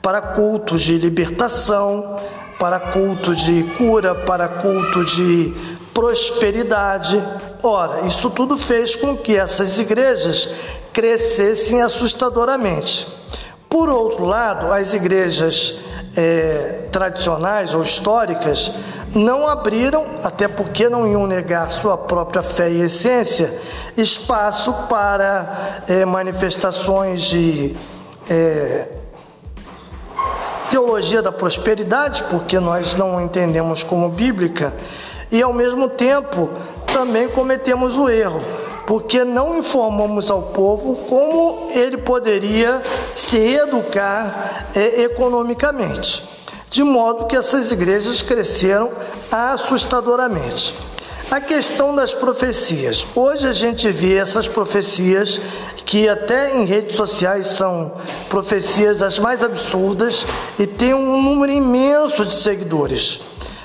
para 0.02 0.20
cultos 0.20 0.82
de 0.82 0.98
libertação, 0.98 2.16
para 2.58 2.80
culto 2.80 3.34
de 3.36 3.62
cura, 3.78 4.14
para 4.14 4.48
culto 4.48 5.04
de 5.04 5.54
prosperidade. 5.92 7.22
Ora, 7.62 8.06
isso 8.06 8.30
tudo 8.30 8.56
fez 8.56 8.96
com 8.96 9.16
que 9.16 9.36
essas 9.36 9.78
igrejas 9.78 10.48
crescessem 10.92 11.82
assustadoramente. 11.82 13.06
Por 13.68 13.88
outro 13.88 14.24
lado, 14.24 14.72
as 14.72 14.92
igrejas 14.92 15.76
é, 16.16 16.88
tradicionais 16.92 17.74
ou 17.74 17.82
históricas 17.82 18.70
não 19.14 19.46
abriram, 19.46 20.04
até 20.22 20.48
porque 20.48 20.88
não 20.88 21.06
iam 21.06 21.26
negar 21.26 21.68
sua 21.70 21.96
própria 21.96 22.42
fé 22.42 22.70
e 22.70 22.82
essência, 22.82 23.52
espaço 23.96 24.72
para 24.88 25.82
é, 25.88 26.04
manifestações 26.04 27.22
de 27.22 27.76
é, 28.28 28.88
teologia 30.70 31.20
da 31.20 31.32
prosperidade, 31.32 32.22
porque 32.24 32.58
nós 32.58 32.94
não 32.94 33.20
entendemos 33.20 33.82
como 33.82 34.08
bíblica 34.08 34.72
e 35.32 35.42
ao 35.42 35.52
mesmo 35.52 35.88
tempo 35.88 36.50
também 36.92 37.26
cometemos 37.26 37.96
o 37.96 38.08
erro, 38.10 38.42
porque 38.86 39.24
não 39.24 39.56
informamos 39.56 40.30
ao 40.30 40.42
povo 40.42 40.94
como 41.08 41.70
ele 41.74 41.96
poderia 41.96 42.82
se 43.16 43.38
educar 43.38 44.68
é, 44.76 45.02
economicamente. 45.02 46.30
de 46.70 46.82
modo 46.82 47.26
que 47.26 47.36
essas 47.36 47.70
igrejas 47.70 48.22
cresceram 48.22 48.90
assustadoramente. 49.30 50.74
A 51.30 51.38
questão 51.38 51.94
das 51.94 52.14
profecias. 52.14 53.06
Hoje 53.14 53.46
a 53.46 53.52
gente 53.52 53.90
vê 53.90 54.16
essas 54.16 54.48
profecias 54.48 55.38
que 55.84 56.08
até 56.08 56.54
em 56.54 56.64
redes 56.64 56.96
sociais 56.96 57.46
são 57.48 57.92
profecias 58.30 59.02
as 59.02 59.18
mais 59.18 59.44
absurdas 59.44 60.26
e 60.58 60.66
tem 60.66 60.94
um 60.94 61.22
número 61.22 61.52
imenso 61.52 62.24
de 62.24 62.34
seguidores. 62.34 63.20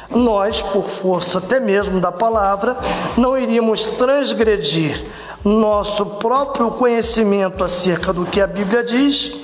Nós, 0.09 0.61
por 0.61 0.85
força 0.85 1.39
até 1.39 1.59
mesmo 1.59 1.99
da 1.99 2.11
palavra, 2.11 2.77
não 3.17 3.37
iríamos 3.37 3.85
transgredir 3.85 5.05
nosso 5.43 6.05
próprio 6.05 6.71
conhecimento 6.71 7.63
acerca 7.63 8.11
do 8.11 8.25
que 8.25 8.41
a 8.41 8.47
Bíblia 8.47 8.83
diz 8.83 9.35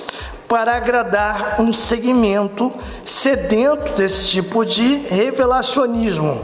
para 0.48 0.76
agradar 0.76 1.56
um 1.58 1.72
segmento 1.72 2.72
sedento 3.04 3.92
desse 3.94 4.28
tipo 4.28 4.64
de 4.64 4.96
revelacionismo. 5.08 6.40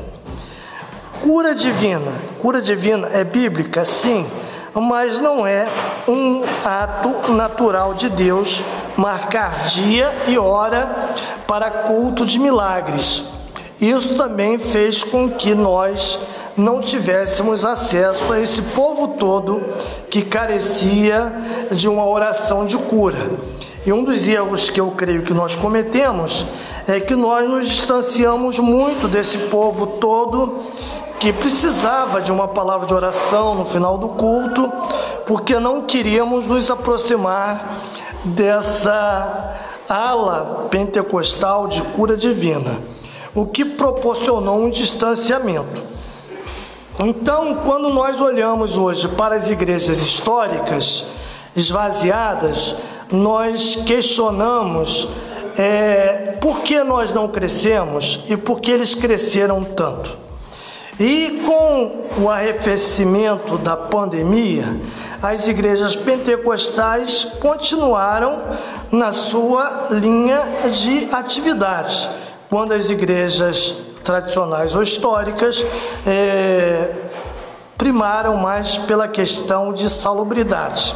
Cura 1.20 1.54
divina. 1.54 2.12
Cura 2.40 2.62
divina 2.62 3.08
é 3.12 3.22
bíblica? 3.24 3.84
Sim, 3.84 4.26
mas 4.74 5.20
não 5.20 5.46
é 5.46 5.68
um 6.08 6.42
ato 6.64 7.32
natural 7.32 7.94
de 7.94 8.08
Deus 8.08 8.62
marcar 8.96 9.66
dia 9.66 10.10
e 10.26 10.38
hora 10.38 11.10
para 11.46 11.70
culto 11.70 12.24
de 12.24 12.38
milagres. 12.38 13.24
Isso 13.80 14.14
também 14.14 14.58
fez 14.58 15.02
com 15.02 15.30
que 15.30 15.54
nós 15.54 16.18
não 16.56 16.80
tivéssemos 16.80 17.64
acesso 17.64 18.32
a 18.32 18.40
esse 18.40 18.60
povo 18.60 19.08
todo 19.18 19.62
que 20.10 20.22
carecia 20.22 21.32
de 21.70 21.88
uma 21.88 22.06
oração 22.06 22.66
de 22.66 22.76
cura. 22.76 23.30
E 23.87 23.92
um 23.92 24.04
dos 24.04 24.28
erros 24.28 24.68
que 24.68 24.80
eu 24.80 24.90
creio 24.90 25.22
que 25.22 25.32
nós 25.32 25.56
cometemos 25.56 26.44
é 26.87 27.00
que 27.00 27.16
nós 27.16 27.49
nos 27.49 27.68
distanciamos 27.68 28.58
muito 28.58 29.08
desse 29.08 29.38
povo 29.38 29.87
todo 29.87 30.58
que 31.18 31.32
precisava 31.32 32.20
de 32.20 32.32
uma 32.32 32.49
palavra 32.49 32.87
de 32.87 32.94
oração 32.94 33.54
no 33.54 33.64
final 33.64 33.99
do 33.99 34.08
culto, 34.08 34.72
porque 35.26 35.58
não 35.58 35.82
queríamos 35.82 36.46
nos 36.46 36.70
aproximar 36.70 37.78
dessa 38.25 39.54
ala 39.88 40.66
pentecostal 40.70 41.68
de 41.68 41.82
cura 41.82 42.16
divina, 42.16 42.78
o 43.34 43.46
que 43.46 43.64
proporcionou 43.64 44.64
um 44.64 44.70
distanciamento. 44.70 45.82
Então, 46.99 47.56
quando 47.64 47.88
nós 47.88 48.20
olhamos 48.20 48.76
hoje 48.76 49.08
para 49.08 49.37
as 49.37 49.49
igrejas 49.50 49.99
históricas 49.99 51.06
esvaziadas, 51.56 52.76
nós 53.10 53.76
questionamos 53.87 55.08
é, 55.56 56.37
por 56.40 56.60
que 56.60 56.82
nós 56.82 57.12
não 57.12 57.28
crescemos 57.28 58.25
e 58.28 58.37
por 58.37 58.60
que 58.60 58.70
eles 58.70 58.94
cresceram 58.94 59.62
tanto. 59.62 60.16
E 60.99 61.42
com 61.46 62.22
o 62.22 62.28
arrefecimento 62.28 63.56
da 63.56 63.75
pandemia, 63.75 64.76
as 65.22 65.49
igrejas 65.49 65.96
pentecostais 65.96 67.25
continuaram 67.40 68.40
na 68.92 69.10
sua 69.10 69.88
linha 69.90 70.42
de 70.72 71.08
atividade, 71.10 72.08
quando 72.50 72.73
as 72.73 72.90
igrejas 72.90 73.76
tradicionais 74.02 74.75
ou 74.75 74.83
históricas 74.83 75.64
é, 76.04 76.90
primaram 77.78 78.37
mais 78.37 78.76
pela 78.76 79.07
questão 79.07 79.73
de 79.73 79.88
salubridade. 79.88 80.95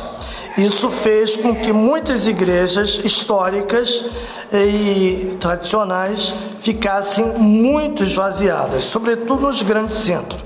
Isso 0.59 0.91
fez 0.91 1.37
com 1.37 1.55
que 1.55 1.73
muitas 1.73 2.27
igrejas 2.27 3.01
históricas 3.05 4.07
e 4.53 5.37
tradicionais 5.41 6.35
ficassem 6.61 7.25
muito 7.39 8.03
esvaziadas, 8.03 8.85
sobretudo 8.85 9.43
nos 9.43 9.63
grandes 9.63 9.99
centros. 9.99 10.43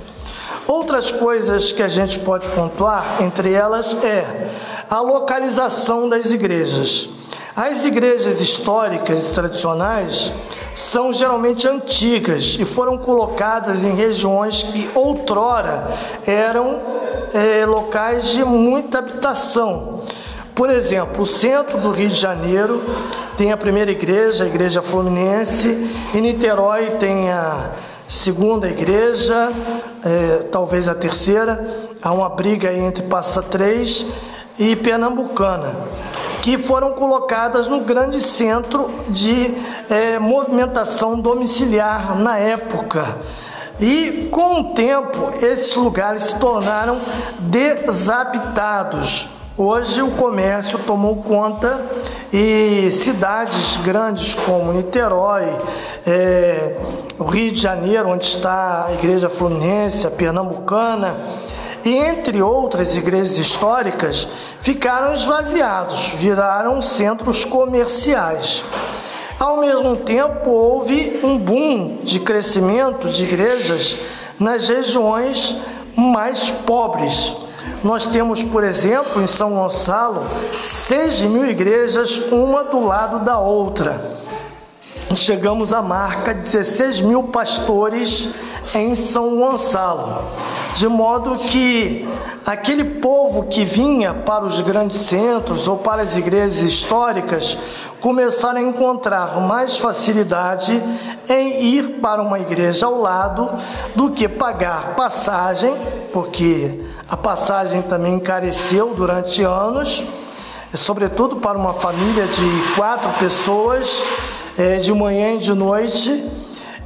Outras 0.66 1.10
coisas 1.10 1.72
que 1.72 1.82
a 1.82 1.88
gente 1.88 2.18
pode 2.18 2.46
pontuar, 2.48 3.22
entre 3.22 3.52
elas, 3.52 3.96
é 4.04 4.50
a 4.90 5.00
localização 5.00 6.06
das 6.06 6.30
igrejas. 6.30 7.08
As 7.56 7.84
igrejas 7.86 8.40
históricas 8.40 9.30
e 9.30 9.32
tradicionais 9.32 10.30
são 10.78 11.12
geralmente 11.12 11.66
antigas 11.66 12.56
e 12.58 12.64
foram 12.64 12.96
colocadas 12.96 13.82
em 13.82 13.94
regiões 13.96 14.62
que 14.62 14.88
outrora 14.94 15.88
eram 16.24 16.80
é, 17.34 17.66
locais 17.66 18.28
de 18.28 18.44
muita 18.44 19.00
habitação. 19.00 20.04
Por 20.54 20.70
exemplo, 20.70 21.24
o 21.24 21.26
centro 21.26 21.78
do 21.78 21.90
Rio 21.90 22.08
de 22.08 22.14
Janeiro 22.14 22.80
tem 23.36 23.50
a 23.50 23.56
primeira 23.56 23.90
igreja, 23.90 24.44
a 24.44 24.46
Igreja 24.46 24.80
Fluminense, 24.80 25.90
em 26.14 26.20
Niterói 26.20 26.92
tem 27.00 27.28
a 27.28 27.70
segunda 28.06 28.68
igreja, 28.68 29.50
é, 30.04 30.44
talvez 30.50 30.88
a 30.88 30.94
terceira, 30.94 31.90
há 32.00 32.12
uma 32.12 32.28
briga 32.28 32.72
entre 32.72 33.02
Passa 33.02 33.42
Três 33.42 34.06
e 34.56 34.76
Pernambucana, 34.76 35.74
que 36.42 36.58
foram 36.58 36.92
colocadas 36.92 37.68
no 37.68 37.80
grande 37.80 38.20
centro 38.20 38.90
de 39.08 39.54
é, 39.90 40.18
movimentação 40.18 41.18
domiciliar 41.18 42.16
na 42.18 42.38
época. 42.38 43.16
E 43.80 44.28
com 44.30 44.60
o 44.60 44.64
tempo, 44.74 45.30
esses 45.40 45.74
lugares 45.76 46.24
se 46.24 46.38
tornaram 46.38 46.98
desabitados. 47.38 49.28
Hoje 49.56 50.02
o 50.02 50.10
comércio 50.12 50.78
tomou 50.80 51.16
conta 51.16 51.84
e 52.32 52.90
cidades 52.92 53.76
grandes 53.78 54.34
como 54.34 54.72
Niterói, 54.72 55.52
é, 56.06 56.76
o 57.18 57.24
Rio 57.24 57.52
de 57.52 57.60
Janeiro, 57.60 58.08
onde 58.08 58.24
está 58.24 58.86
a 58.86 58.94
Igreja 58.94 59.28
Fluminense, 59.28 60.06
a 60.06 60.10
Pernambucana, 60.10 61.14
entre 61.84 62.42
outras 62.42 62.96
igrejas 62.96 63.38
históricas, 63.38 64.28
ficaram 64.60 65.12
esvaziados, 65.12 66.14
viraram 66.16 66.80
centros 66.82 67.44
comerciais. 67.44 68.64
Ao 69.38 69.58
mesmo 69.58 69.94
tempo, 69.96 70.50
houve 70.50 71.20
um 71.22 71.38
boom 71.38 71.98
de 72.02 72.18
crescimento 72.18 73.08
de 73.08 73.22
igrejas 73.22 73.98
nas 74.38 74.68
regiões 74.68 75.56
mais 75.94 76.50
pobres. 76.50 77.36
Nós 77.84 78.06
temos, 78.06 78.42
por 78.42 78.64
exemplo, 78.64 79.22
em 79.22 79.26
São 79.26 79.50
Gonçalo, 79.54 80.26
6 80.62 81.20
mil 81.22 81.48
igrejas, 81.48 82.18
uma 82.32 82.64
do 82.64 82.84
lado 82.84 83.20
da 83.20 83.38
outra. 83.38 84.18
Chegamos 85.14 85.72
à 85.72 85.80
marca 85.80 86.34
de 86.34 86.42
16 86.42 87.00
mil 87.00 87.24
pastores 87.24 88.30
em 88.74 88.94
São 88.94 89.36
Gonçalo, 89.36 90.24
de 90.74 90.88
modo 90.88 91.36
que 91.36 92.08
aquele 92.46 92.84
povo 92.84 93.44
que 93.44 93.64
vinha 93.64 94.14
para 94.14 94.44
os 94.44 94.60
grandes 94.60 94.98
centros 94.98 95.68
ou 95.68 95.78
para 95.78 96.02
as 96.02 96.16
igrejas 96.16 96.58
históricas 96.58 97.58
começaram 98.00 98.58
a 98.58 98.62
encontrar 98.62 99.40
mais 99.40 99.76
facilidade 99.76 100.82
em 101.28 101.64
ir 101.64 101.98
para 102.00 102.22
uma 102.22 102.38
igreja 102.38 102.86
ao 102.86 102.98
lado 102.98 103.50
do 103.94 104.10
que 104.10 104.28
pagar 104.28 104.94
passagem, 104.94 105.74
porque 106.12 106.80
a 107.08 107.16
passagem 107.16 107.82
também 107.82 108.14
encareceu 108.14 108.94
durante 108.94 109.42
anos, 109.42 110.04
sobretudo 110.74 111.36
para 111.36 111.58
uma 111.58 111.72
família 111.72 112.26
de 112.26 112.74
quatro 112.76 113.10
pessoas, 113.18 114.02
é, 114.56 114.76
de 114.76 114.92
manhã 114.92 115.34
e 115.34 115.38
de 115.38 115.54
noite, 115.54 116.24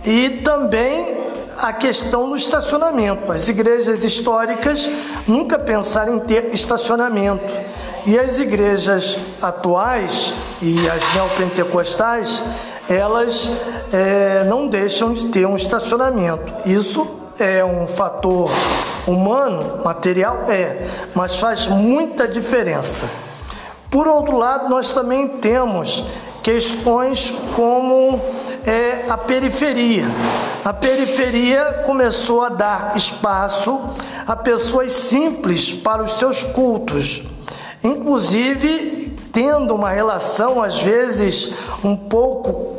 e 0.05 0.31
também 0.43 1.22
a 1.63 1.73
questão 1.73 2.29
do 2.29 2.35
estacionamento. 2.35 3.31
As 3.31 3.47
igrejas 3.47 4.03
históricas 4.03 4.91
nunca 5.29 5.57
pensaram 5.57 6.17
em 6.17 6.19
ter 6.19 6.53
estacionamento. 6.53 7.55
E 8.05 8.19
as 8.19 8.41
igrejas 8.41 9.17
atuais 9.41 10.35
e 10.61 10.75
as 10.89 11.15
neopentecostais, 11.15 12.43
elas 12.89 13.49
é, 13.93 14.43
não 14.43 14.67
deixam 14.67 15.13
de 15.13 15.27
ter 15.27 15.47
um 15.47 15.55
estacionamento. 15.55 16.53
Isso 16.69 17.09
é 17.39 17.65
um 17.65 17.87
fator 17.87 18.51
humano, 19.07 19.85
material? 19.85 20.45
É, 20.49 20.89
mas 21.15 21.37
faz 21.37 21.69
muita 21.69 22.27
diferença. 22.27 23.09
Por 23.89 24.09
outro 24.09 24.37
lado, 24.37 24.69
nós 24.69 24.91
também 24.91 25.29
temos 25.29 26.05
questões 26.43 27.31
como 27.55 28.21
é, 28.67 29.05
a 29.09 29.17
periferia. 29.17 30.05
A 30.65 30.73
periferia 30.73 31.83
começou 31.87 32.43
a 32.43 32.49
dar 32.49 32.97
espaço 32.97 33.81
a 34.27 34.37
pessoas 34.37 34.93
simples 34.93 35.73
para 35.73 36.03
os 36.03 36.13
seus 36.13 36.43
cultos, 36.43 37.25
inclusive 37.83 39.17
tendo 39.33 39.75
uma 39.75 39.91
relação 39.91 40.63
às 40.63 40.81
vezes 40.83 41.55
um 41.83 41.97
pouco 41.97 42.77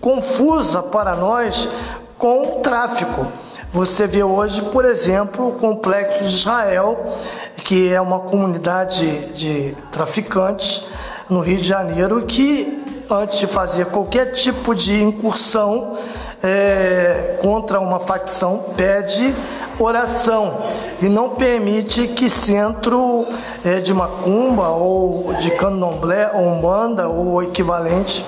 confusa 0.00 0.82
para 0.82 1.16
nós 1.16 1.68
com 2.16 2.42
o 2.42 2.60
tráfico. 2.60 3.26
Você 3.72 4.06
vê 4.06 4.22
hoje, 4.22 4.62
por 4.62 4.84
exemplo, 4.84 5.48
o 5.48 5.52
Complexo 5.52 6.24
de 6.24 6.30
Israel, 6.30 7.18
que 7.64 7.92
é 7.92 8.00
uma 8.00 8.20
comunidade 8.20 9.26
de 9.34 9.76
traficantes 9.90 10.86
no 11.28 11.40
Rio 11.40 11.58
de 11.58 11.66
Janeiro, 11.66 12.24
que 12.24 12.85
antes 13.10 13.38
de 13.38 13.46
fazer 13.46 13.86
qualquer 13.86 14.32
tipo 14.32 14.74
de 14.74 15.02
incursão 15.02 15.96
é, 16.42 17.38
contra 17.40 17.80
uma 17.80 17.98
facção, 17.98 18.66
pede 18.76 19.34
oração 19.78 20.62
e 21.02 21.08
não 21.08 21.30
permite 21.30 22.08
que 22.08 22.30
centro 22.30 23.26
é, 23.64 23.80
de 23.80 23.92
macumba 23.92 24.68
ou 24.68 25.34
de 25.34 25.50
candomblé 25.52 26.30
ou 26.32 26.48
umbanda 26.48 27.08
ou 27.08 27.42
equivalente 27.42 28.24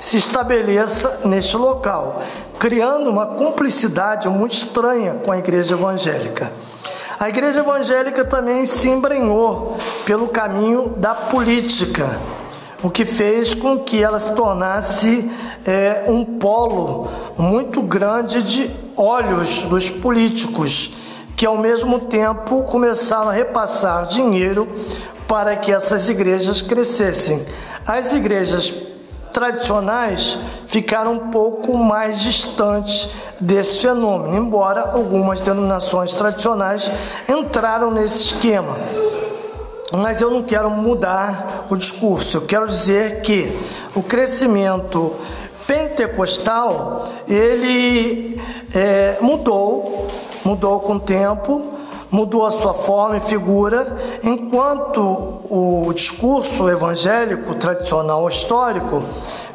se 0.00 0.16
estabeleça 0.16 1.20
neste 1.24 1.56
local, 1.56 2.22
criando 2.58 3.10
uma 3.10 3.26
cumplicidade 3.26 4.28
muito 4.28 4.52
estranha 4.52 5.16
com 5.24 5.32
a 5.32 5.38
igreja 5.38 5.74
evangélica. 5.74 6.52
A 7.18 7.28
igreja 7.28 7.60
evangélica 7.60 8.24
também 8.24 8.64
se 8.64 8.88
embrenhou 8.88 9.76
pelo 10.06 10.28
caminho 10.28 10.94
da 10.96 11.14
política, 11.14 12.16
o 12.82 12.90
que 12.90 13.04
fez 13.04 13.54
com 13.54 13.78
que 13.78 14.02
ela 14.02 14.20
se 14.20 14.32
tornasse 14.34 15.30
é, 15.66 16.04
um 16.06 16.24
polo 16.24 17.08
muito 17.36 17.82
grande 17.82 18.42
de 18.42 18.70
olhos 18.96 19.62
dos 19.64 19.90
políticos, 19.90 20.94
que 21.36 21.44
ao 21.44 21.56
mesmo 21.56 22.00
tempo 22.00 22.62
começaram 22.62 23.28
a 23.28 23.32
repassar 23.32 24.06
dinheiro 24.06 24.68
para 25.26 25.56
que 25.56 25.72
essas 25.72 26.08
igrejas 26.08 26.62
crescessem. 26.62 27.44
As 27.86 28.12
igrejas 28.12 28.72
tradicionais 29.32 30.38
ficaram 30.66 31.12
um 31.12 31.30
pouco 31.30 31.76
mais 31.76 32.20
distantes 32.20 33.10
desse 33.40 33.82
fenômeno, 33.82 34.36
embora 34.36 34.90
algumas 34.92 35.40
denominações 35.40 36.12
tradicionais 36.12 36.90
entraram 37.28 37.90
nesse 37.90 38.34
esquema. 38.34 38.76
Mas 39.92 40.20
eu 40.20 40.30
não 40.30 40.42
quero 40.42 40.70
mudar 40.70 41.66
o 41.70 41.76
discurso, 41.76 42.36
eu 42.36 42.40
quero 42.42 42.68
dizer 42.68 43.22
que 43.22 43.50
o 43.94 44.02
crescimento 44.02 45.14
pentecostal 45.66 47.08
ele 47.26 48.40
é, 48.74 49.16
mudou, 49.20 50.06
mudou 50.44 50.80
com 50.80 50.96
o 50.96 51.00
tempo, 51.00 51.72
mudou 52.10 52.44
a 52.44 52.50
sua 52.50 52.74
forma 52.74 53.16
e 53.16 53.20
figura, 53.20 53.96
enquanto 54.22 55.00
o 55.00 55.90
discurso 55.94 56.68
evangélico 56.68 57.54
tradicional 57.54 58.28
histórico 58.28 59.02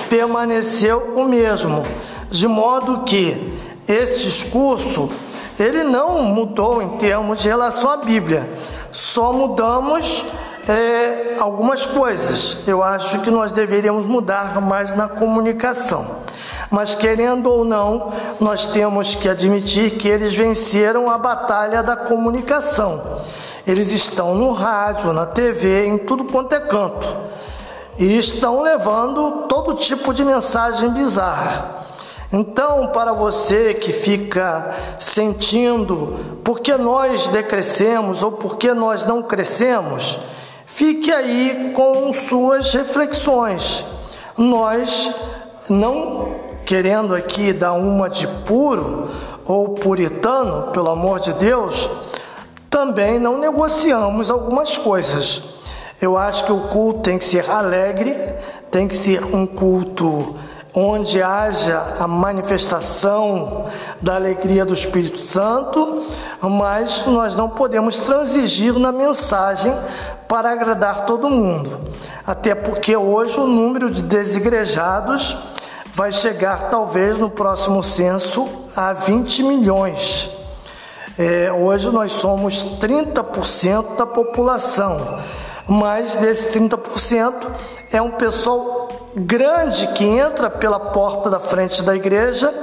permaneceu 0.10 1.14
o 1.16 1.26
mesmo, 1.26 1.84
de 2.32 2.48
modo 2.48 3.04
que 3.04 3.60
esse 3.88 4.24
discurso 4.26 5.12
ele 5.60 5.84
não 5.84 6.24
mudou 6.24 6.82
em 6.82 6.98
termos 6.98 7.40
de 7.40 7.48
relação 7.48 7.92
à 7.92 7.98
Bíblia, 7.98 8.50
só 8.94 9.34
mudamos 9.34 10.24
é, 10.70 11.36
algumas 11.40 11.86
coisas. 11.86 12.66
Eu 12.68 12.84
acho 12.84 13.22
que 13.22 13.32
nós 13.32 13.52
deveríamos 13.52 14.06
mudar 14.06 14.62
mais 14.62 14.96
na 14.96 15.10
comunicação. 15.10 16.24
Mas 16.70 16.96
querendo 16.96 17.50
ou 17.50 17.66
não, 17.66 18.14
nós 18.40 18.68
temos 18.68 19.16
que 19.16 19.28
admitir 19.28 19.98
que 19.98 20.08
eles 20.08 20.36
venceram 20.36 21.10
a 21.10 21.18
batalha 21.18 21.82
da 21.82 21.96
comunicação. 21.96 23.22
Eles 23.66 23.92
estão 23.92 24.36
no 24.36 24.52
rádio, 24.52 25.12
na 25.12 25.26
TV, 25.26 25.88
em 25.88 25.98
tudo 25.98 26.26
quanto 26.26 26.54
é 26.54 26.60
canto. 26.60 27.08
E 27.98 28.16
estão 28.18 28.62
levando 28.62 29.48
todo 29.48 29.76
tipo 29.76 30.14
de 30.14 30.24
mensagem 30.24 30.90
bizarra. 30.90 31.84
Então, 32.32 32.88
para 32.88 33.14
você 33.14 33.76
que 33.76 33.92
fica 33.92 34.72
sentindo 35.00 36.33
porque 36.44 36.76
nós 36.76 37.28
decrescemos 37.28 38.22
ou 38.22 38.34
porque 38.34 38.74
nós 38.74 39.06
não 39.06 39.24
crescemos, 39.24 40.20
fique 40.66 41.12
aí 41.12 41.72
com 41.74 42.12
suas 42.12 42.74
reflexões. 42.74 43.86
Nós 44.38 45.12
não 45.70 46.36
querendo 46.66 47.16
aqui 47.16 47.54
dar 47.54 47.74
uma 47.74 48.10
de 48.10 48.28
puro 48.46 49.10
ou 49.46 49.70
puritano, 49.70 50.72
pelo 50.72 50.90
amor 50.90 51.20
de 51.20 51.34
Deus, 51.34 51.90
também 52.70 53.20
não 53.20 53.38
negociamos 53.38 54.32
algumas 54.32 54.78
coisas. 54.78 55.44
Eu 56.02 56.18
acho 56.18 56.46
que 56.46 56.52
o 56.52 56.62
culto 56.68 57.02
tem 57.02 57.18
que 57.18 57.26
ser 57.26 57.50
alegre, 57.50 58.14
tem 58.72 58.88
que 58.88 58.96
ser 58.96 59.24
um 59.24 59.46
culto 59.46 60.36
onde 60.74 61.22
haja 61.22 61.96
a 62.00 62.08
manifestação 62.08 63.68
da 64.02 64.16
alegria 64.16 64.66
do 64.66 64.74
Espírito 64.74 65.20
Santo, 65.20 66.04
mas 66.42 67.06
nós 67.06 67.36
não 67.36 67.48
podemos 67.48 67.98
transigir 67.98 68.78
na 68.80 68.92
mensagem 68.92 69.74
para 70.28 70.52
agradar 70.52 71.06
todo 71.06 71.30
mundo. 71.30 71.80
Até 72.26 72.56
porque 72.56 72.96
hoje 72.96 73.40
o 73.40 73.46
número 73.46 73.92
de 73.92 74.02
desigrejados 74.02 75.38
vai 75.94 76.12
chegar, 76.12 76.70
talvez, 76.70 77.20
no 77.20 77.30
próximo 77.30 77.84
censo 77.84 78.48
a 78.76 78.94
20 78.94 79.44
milhões. 79.44 80.32
É, 81.18 81.52
hoje 81.52 81.92
nós 81.92 82.12
somos 82.14 82.80
30% 82.80 83.96
da 83.96 84.06
população, 84.06 85.20
mas 85.68 86.16
desse 86.16 86.52
30% 86.58 87.34
é 87.92 88.02
um 88.02 88.12
pessoal 88.12 88.90
grande 89.16 89.88
que 89.88 90.04
entra 90.04 90.50
pela 90.50 90.80
porta 90.80 91.30
da 91.30 91.40
frente 91.40 91.82
da 91.84 91.96
igreja 91.96 92.54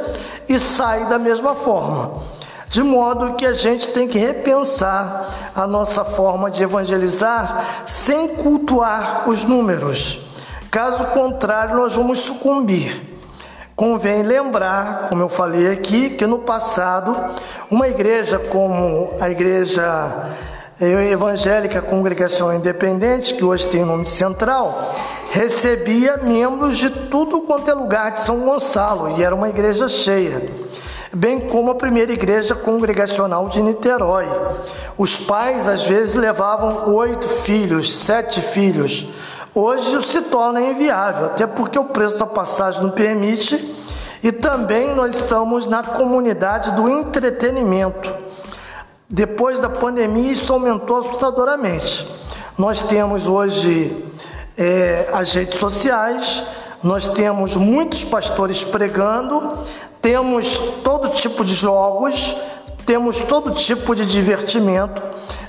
e 0.48 0.58
sai 0.58 1.06
da 1.06 1.18
mesma 1.18 1.54
forma. 1.54 2.22
De 2.68 2.82
modo 2.82 3.34
que 3.34 3.46
a 3.46 3.52
gente 3.52 3.88
tem 3.88 4.06
que 4.06 4.18
repensar 4.18 5.30
a 5.56 5.66
nossa 5.66 6.04
forma 6.04 6.50
de 6.50 6.62
evangelizar 6.62 7.82
sem 7.84 8.28
cultuar 8.28 9.28
os 9.28 9.44
números. 9.44 10.26
Caso 10.70 11.04
contrário, 11.06 11.74
nós 11.74 11.96
vamos 11.96 12.20
sucumbir. 12.20 13.10
Convém 13.74 14.22
lembrar, 14.22 15.08
como 15.08 15.22
eu 15.22 15.28
falei 15.28 15.72
aqui, 15.72 16.10
que 16.10 16.26
no 16.26 16.40
passado, 16.40 17.16
uma 17.70 17.88
igreja 17.88 18.38
como 18.38 19.14
a 19.20 19.30
Igreja 19.30 20.28
Evangélica 20.80 21.82
Congregação 21.82 22.54
Independente, 22.54 23.34
que 23.34 23.44
hoje 23.44 23.66
tem 23.66 23.84
nome 23.84 24.06
Central, 24.06 24.94
recebia 25.30 26.16
membros 26.16 26.78
de 26.78 26.88
tudo 26.88 27.42
quanto 27.42 27.70
é 27.70 27.74
lugar 27.74 28.12
de 28.12 28.20
São 28.20 28.40
Gonçalo 28.40 29.10
e 29.10 29.22
era 29.22 29.34
uma 29.34 29.50
igreja 29.50 29.90
cheia, 29.90 30.50
bem 31.12 31.38
como 31.38 31.70
a 31.70 31.74
primeira 31.74 32.12
igreja 32.12 32.54
congregacional 32.54 33.50
de 33.50 33.60
Niterói. 33.60 34.26
Os 34.96 35.18
pais 35.18 35.68
às 35.68 35.86
vezes 35.86 36.14
levavam 36.14 36.94
oito 36.94 37.28
filhos, 37.28 37.94
sete 37.94 38.40
filhos. 38.40 39.06
Hoje 39.54 40.00
se 40.06 40.22
torna 40.22 40.62
inviável, 40.62 41.26
até 41.26 41.46
porque 41.46 41.78
o 41.78 41.84
preço 41.84 42.18
da 42.18 42.26
passagem 42.26 42.82
não 42.84 42.90
permite 42.90 43.76
e 44.22 44.32
também 44.32 44.94
nós 44.94 45.14
estamos 45.14 45.66
na 45.66 45.82
comunidade 45.82 46.70
do 46.72 46.88
entretenimento. 46.88 48.19
Depois 49.12 49.58
da 49.58 49.68
pandemia, 49.68 50.30
isso 50.30 50.52
aumentou 50.52 50.98
assustadoramente. 50.98 52.06
Nós 52.56 52.80
temos 52.82 53.26
hoje 53.26 54.04
é, 54.56 55.10
as 55.12 55.34
redes 55.34 55.58
sociais, 55.58 56.44
nós 56.80 57.08
temos 57.08 57.56
muitos 57.56 58.04
pastores 58.04 58.62
pregando, 58.62 59.64
temos 60.00 60.56
todo 60.84 61.08
tipo 61.08 61.44
de 61.44 61.54
jogos, 61.54 62.36
temos 62.86 63.18
todo 63.18 63.50
tipo 63.50 63.96
de 63.96 64.06
divertimento, 64.06 65.02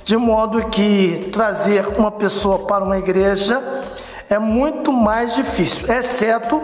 de 0.03 0.17
modo 0.17 0.65
que 0.69 1.29
trazer 1.31 1.87
uma 1.99 2.09
pessoa 2.09 2.65
para 2.65 2.83
uma 2.83 2.97
igreja 2.97 3.61
é 4.27 4.39
muito 4.39 4.91
mais 4.91 5.35
difícil, 5.35 5.93
exceto 5.93 6.59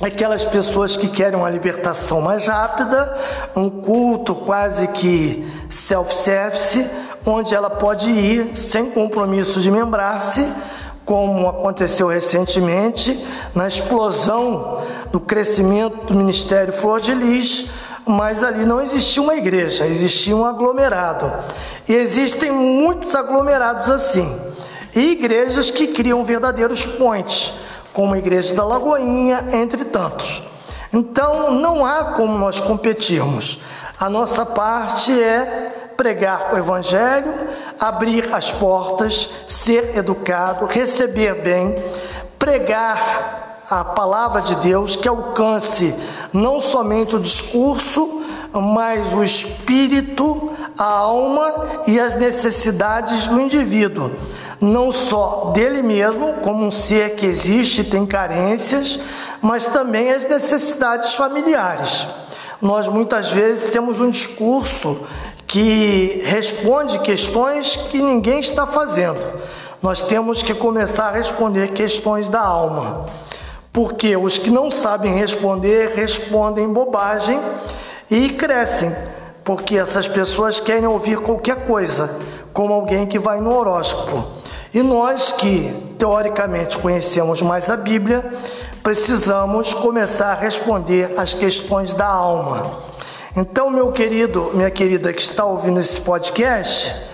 aquelas 0.00 0.46
pessoas 0.46 0.96
que 0.96 1.08
querem 1.08 1.38
uma 1.38 1.50
libertação 1.50 2.20
mais 2.20 2.46
rápida, 2.46 3.16
um 3.54 3.68
culto 3.68 4.34
quase 4.34 4.88
que 4.88 5.46
self-service, 5.68 6.88
onde 7.26 7.54
ela 7.54 7.68
pode 7.68 8.10
ir 8.10 8.56
sem 8.56 8.90
compromisso 8.90 9.60
de 9.60 9.70
membrar-se 9.70 10.46
como 11.04 11.48
aconteceu 11.48 12.06
recentemente 12.06 13.26
na 13.54 13.66
explosão 13.66 14.82
do 15.10 15.18
crescimento 15.18 16.06
do 16.06 16.14
Ministério 16.14 16.72
Flor 16.72 17.00
de 17.00 17.12
Lis, 17.12 17.68
mas 18.06 18.44
ali 18.44 18.64
não 18.64 18.80
existia 18.80 19.20
uma 19.20 19.34
igreja, 19.34 19.86
existia 19.86 20.36
um 20.36 20.44
aglomerado. 20.44 21.30
E 21.88 21.94
existem 21.94 22.52
muitos 22.52 23.16
aglomerados 23.16 23.90
assim. 23.90 24.32
E 24.94 25.10
igrejas 25.10 25.70
que 25.70 25.88
criam 25.88 26.24
verdadeiros 26.24 26.86
pontes, 26.86 27.54
como 27.92 28.14
a 28.14 28.18
Igreja 28.18 28.54
da 28.54 28.64
Lagoinha, 28.64 29.48
entre 29.52 29.84
tantos. 29.84 30.42
Então 30.92 31.52
não 31.52 31.84
há 31.84 32.12
como 32.12 32.36
nós 32.36 32.60
competirmos. 32.60 33.60
A 33.98 34.08
nossa 34.08 34.44
parte 34.44 35.12
é 35.12 35.92
pregar 35.96 36.52
o 36.52 36.58
Evangelho, 36.58 37.32
abrir 37.78 38.34
as 38.34 38.50
portas, 38.50 39.30
ser 39.46 39.96
educado, 39.96 40.66
receber 40.66 41.34
bem, 41.42 41.74
pregar 42.38 43.58
a 43.70 43.84
palavra 43.84 44.40
de 44.40 44.56
Deus 44.56 44.96
que 44.96 45.06
alcance 45.06 45.94
não 46.32 46.58
somente 46.58 47.16
o 47.16 47.20
discurso, 47.20 48.22
mas 48.52 49.12
o 49.12 49.22
espírito, 49.22 50.50
a 50.76 50.84
alma 50.84 51.82
e 51.86 52.00
as 52.00 52.16
necessidades 52.16 53.28
do 53.28 53.40
indivíduo. 53.40 54.10
Não 54.60 54.90
só 54.90 55.52
dele 55.54 55.82
mesmo, 55.82 56.34
como 56.42 56.66
um 56.66 56.70
ser 56.70 57.14
que 57.14 57.24
existe 57.24 57.80
e 57.80 57.84
tem 57.84 58.04
carências, 58.04 59.00
mas 59.40 59.64
também 59.66 60.12
as 60.12 60.28
necessidades 60.28 61.14
familiares. 61.14 62.06
Nós 62.60 62.86
muitas 62.88 63.32
vezes 63.32 63.70
temos 63.70 64.00
um 64.00 64.10
discurso 64.10 65.00
que 65.46 66.22
responde 66.24 66.98
questões 66.98 67.74
que 67.74 68.02
ninguém 68.02 68.38
está 68.40 68.66
fazendo. 68.66 69.18
Nós 69.82 70.02
temos 70.02 70.42
que 70.42 70.52
começar 70.52 71.08
a 71.08 71.12
responder 71.12 71.72
questões 71.72 72.28
da 72.28 72.40
alma. 72.40 73.06
Porque 73.72 74.16
os 74.16 74.36
que 74.36 74.50
não 74.50 74.70
sabem 74.70 75.14
responder 75.14 75.92
respondem 75.94 76.68
bobagem 76.68 77.40
e 78.10 78.28
crescem, 78.30 78.94
porque 79.42 79.78
essas 79.78 80.06
pessoas 80.06 80.60
querem 80.60 80.86
ouvir 80.86 81.18
qualquer 81.18 81.66
coisa, 81.66 82.18
como 82.52 82.74
alguém 82.74 83.06
que 83.06 83.18
vai 83.18 83.40
no 83.40 83.54
horóscopo. 83.54 84.39
E 84.72 84.82
nós 84.82 85.32
que 85.32 85.74
teoricamente 85.98 86.78
conhecemos 86.78 87.42
mais 87.42 87.68
a 87.68 87.76
Bíblia, 87.76 88.24
precisamos 88.82 89.74
começar 89.74 90.32
a 90.32 90.34
responder 90.34 91.12
as 91.18 91.34
questões 91.34 91.92
da 91.92 92.06
alma. 92.06 92.78
Então, 93.36 93.70
meu 93.70 93.90
querido, 93.92 94.50
minha 94.54 94.70
querida 94.70 95.12
que 95.12 95.22
está 95.22 95.44
ouvindo 95.44 95.80
esse 95.80 96.00
podcast, 96.00 97.09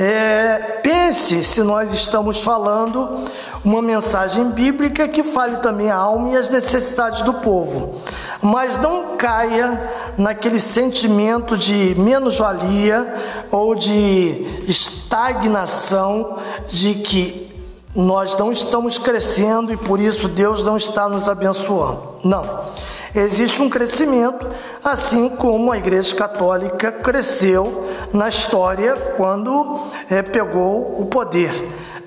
é, 0.00 0.80
pense 0.82 1.44
se 1.44 1.62
nós 1.62 1.92
estamos 1.92 2.42
falando 2.42 3.22
uma 3.62 3.82
mensagem 3.82 4.48
bíblica 4.48 5.06
que 5.06 5.22
fale 5.22 5.58
também 5.58 5.90
a 5.90 5.96
alma 5.96 6.30
e 6.30 6.36
as 6.38 6.48
necessidades 6.48 7.20
do 7.20 7.34
povo, 7.34 8.00
mas 8.40 8.78
não 8.78 9.18
caia 9.18 9.78
naquele 10.16 10.58
sentimento 10.58 11.54
de 11.54 11.94
menos-valia 11.98 13.14
ou 13.50 13.74
de 13.74 14.62
estagnação 14.66 16.38
de 16.70 16.94
que 16.94 17.50
nós 17.94 18.34
não 18.38 18.50
estamos 18.50 18.96
crescendo 18.96 19.70
e 19.70 19.76
por 19.76 20.00
isso 20.00 20.28
Deus 20.28 20.62
não 20.62 20.78
está 20.78 21.10
nos 21.10 21.28
abençoando. 21.28 22.00
Não. 22.24 22.70
Existe 23.14 23.60
um 23.60 23.68
crescimento, 23.68 24.46
assim 24.84 25.28
como 25.28 25.72
a 25.72 25.78
Igreja 25.78 26.14
Católica 26.14 26.92
cresceu 26.92 27.90
na 28.12 28.28
história 28.28 28.94
quando 29.16 29.88
é, 30.08 30.22
pegou 30.22 31.00
o 31.00 31.06
poder, 31.06 31.50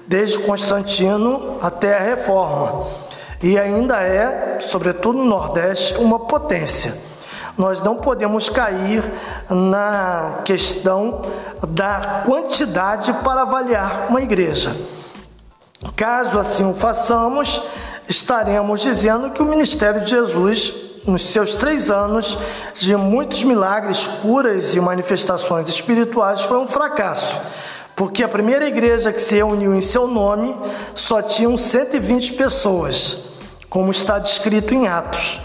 desde 0.07 0.39
Constantino 0.39 1.57
até 1.61 1.97
a 1.97 2.01
Reforma. 2.01 2.87
E 3.41 3.59
ainda 3.59 4.01
é, 4.01 4.59
sobretudo 4.61 5.17
no 5.17 5.25
Nordeste, 5.25 5.97
uma 5.97 6.19
potência. 6.19 6.93
Nós 7.57 7.83
não 7.83 7.97
podemos 7.97 8.47
cair 8.47 9.03
na 9.49 10.39
questão 10.45 11.21
da 11.67 12.23
quantidade 12.25 13.11
para 13.23 13.41
avaliar 13.41 14.07
uma 14.09 14.21
igreja. 14.21 14.73
Caso 15.95 16.39
assim 16.39 16.67
o 16.67 16.73
façamos, 16.73 17.61
estaremos 18.07 18.81
dizendo 18.81 19.29
que 19.29 19.41
o 19.41 19.45
ministério 19.45 20.01
de 20.01 20.11
Jesus, 20.11 20.92
nos 21.05 21.21
seus 21.21 21.55
três 21.55 21.91
anos 21.91 22.37
de 22.75 22.95
muitos 22.95 23.43
milagres, 23.43 24.07
curas 24.07 24.75
e 24.75 24.79
manifestações 24.79 25.69
espirituais, 25.69 26.43
foi 26.43 26.57
um 26.57 26.67
fracasso. 26.67 27.39
Porque 27.95 28.23
a 28.23 28.27
primeira 28.27 28.67
igreja 28.67 29.11
que 29.13 29.21
se 29.21 29.35
reuniu 29.35 29.73
em 29.75 29.81
seu 29.81 30.07
nome 30.07 30.55
só 30.95 31.21
tinham 31.21 31.57
120 31.57 32.33
pessoas, 32.33 33.25
como 33.69 33.91
está 33.91 34.17
descrito 34.17 34.73
em 34.73 34.87
Atos. 34.87 35.39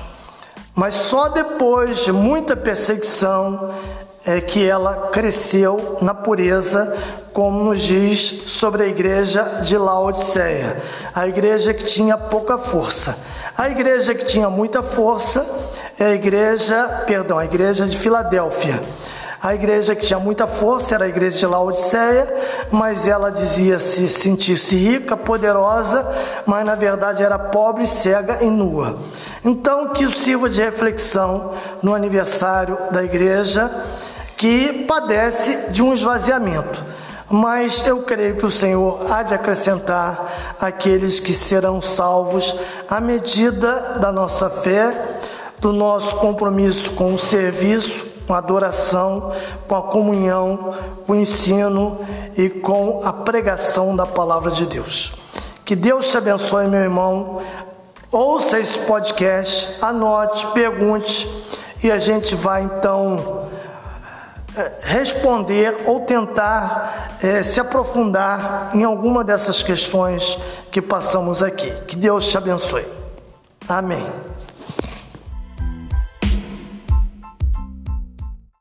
Mas 0.74 0.94
só 0.94 1.28
depois 1.28 2.04
de 2.04 2.12
muita 2.12 2.56
perseguição 2.56 3.74
é 4.24 4.40
que 4.40 4.64
ela 4.64 5.08
cresceu 5.12 5.98
na 6.00 6.14
pureza, 6.14 6.96
como 7.32 7.64
nos 7.64 7.82
diz 7.82 8.20
sobre 8.46 8.84
a 8.84 8.86
igreja 8.86 9.42
de 9.62 9.76
Laodiceia, 9.76 10.82
a 11.14 11.26
igreja 11.26 11.74
que 11.74 11.84
tinha 11.84 12.16
pouca 12.16 12.58
força. 12.58 13.16
A 13.58 13.68
igreja 13.68 14.14
que 14.14 14.24
tinha 14.24 14.48
muita 14.48 14.84
força 14.84 15.44
é 15.98 16.04
a 16.04 16.14
igreja, 16.14 17.02
perdão, 17.08 17.36
a 17.36 17.44
igreja 17.44 17.86
de 17.86 17.98
Filadélfia. 17.98 18.80
A 19.42 19.52
igreja 19.52 19.96
que 19.96 20.06
tinha 20.06 20.20
muita 20.20 20.46
força 20.46 20.94
era 20.94 21.06
a 21.06 21.08
igreja 21.08 21.38
de 21.38 21.46
Laodiceia, 21.46 22.32
mas 22.70 23.08
ela 23.08 23.32
dizia-se 23.32 24.08
sentir-se 24.08 24.76
rica, 24.76 25.16
poderosa, 25.16 26.06
mas 26.46 26.64
na 26.64 26.76
verdade 26.76 27.24
era 27.24 27.36
pobre, 27.36 27.84
cega 27.88 28.38
e 28.42 28.48
nua. 28.48 29.00
Então, 29.44 29.88
que 29.88 30.04
isso 30.04 30.18
sirva 30.18 30.48
de 30.48 30.62
reflexão 30.62 31.50
no 31.82 31.96
aniversário 31.96 32.78
da 32.92 33.02
igreja 33.02 33.68
que 34.36 34.84
padece 34.86 35.72
de 35.72 35.82
um 35.82 35.92
esvaziamento. 35.92 36.84
Mas 37.30 37.86
eu 37.86 38.02
creio 38.02 38.36
que 38.36 38.46
o 38.46 38.50
Senhor 38.50 39.00
há 39.10 39.22
de 39.22 39.34
acrescentar 39.34 40.56
aqueles 40.58 41.20
que 41.20 41.34
serão 41.34 41.80
salvos 41.80 42.56
à 42.88 43.00
medida 43.00 43.98
da 44.00 44.10
nossa 44.10 44.48
fé, 44.48 45.20
do 45.58 45.72
nosso 45.72 46.16
compromisso 46.16 46.92
com 46.92 47.12
o 47.12 47.18
serviço, 47.18 48.06
com 48.26 48.32
a 48.32 48.38
adoração, 48.38 49.32
com 49.66 49.74
a 49.74 49.82
comunhão, 49.82 50.74
com 51.06 51.12
o 51.12 51.16
ensino 51.16 51.98
e 52.36 52.48
com 52.48 53.02
a 53.04 53.12
pregação 53.12 53.94
da 53.94 54.06
palavra 54.06 54.50
de 54.50 54.64
Deus. 54.64 55.12
Que 55.66 55.76
Deus 55.76 56.08
te 56.08 56.16
abençoe, 56.16 56.66
meu 56.66 56.80
irmão. 56.80 57.42
Ouça 58.10 58.58
esse 58.58 58.78
podcast, 58.80 59.76
anote, 59.82 60.46
pergunte 60.48 61.28
e 61.82 61.90
a 61.90 61.98
gente 61.98 62.34
vai 62.34 62.62
então 62.62 63.47
responder 64.82 65.76
ou 65.86 66.00
tentar 66.00 67.18
é, 67.22 67.42
se 67.42 67.60
aprofundar 67.60 68.70
em 68.74 68.84
alguma 68.84 69.22
dessas 69.24 69.62
questões 69.62 70.38
que 70.70 70.80
passamos 70.82 71.42
aqui. 71.42 71.70
Que 71.86 71.96
Deus 71.96 72.26
te 72.28 72.36
abençoe. 72.36 72.86
Amém. 73.68 74.06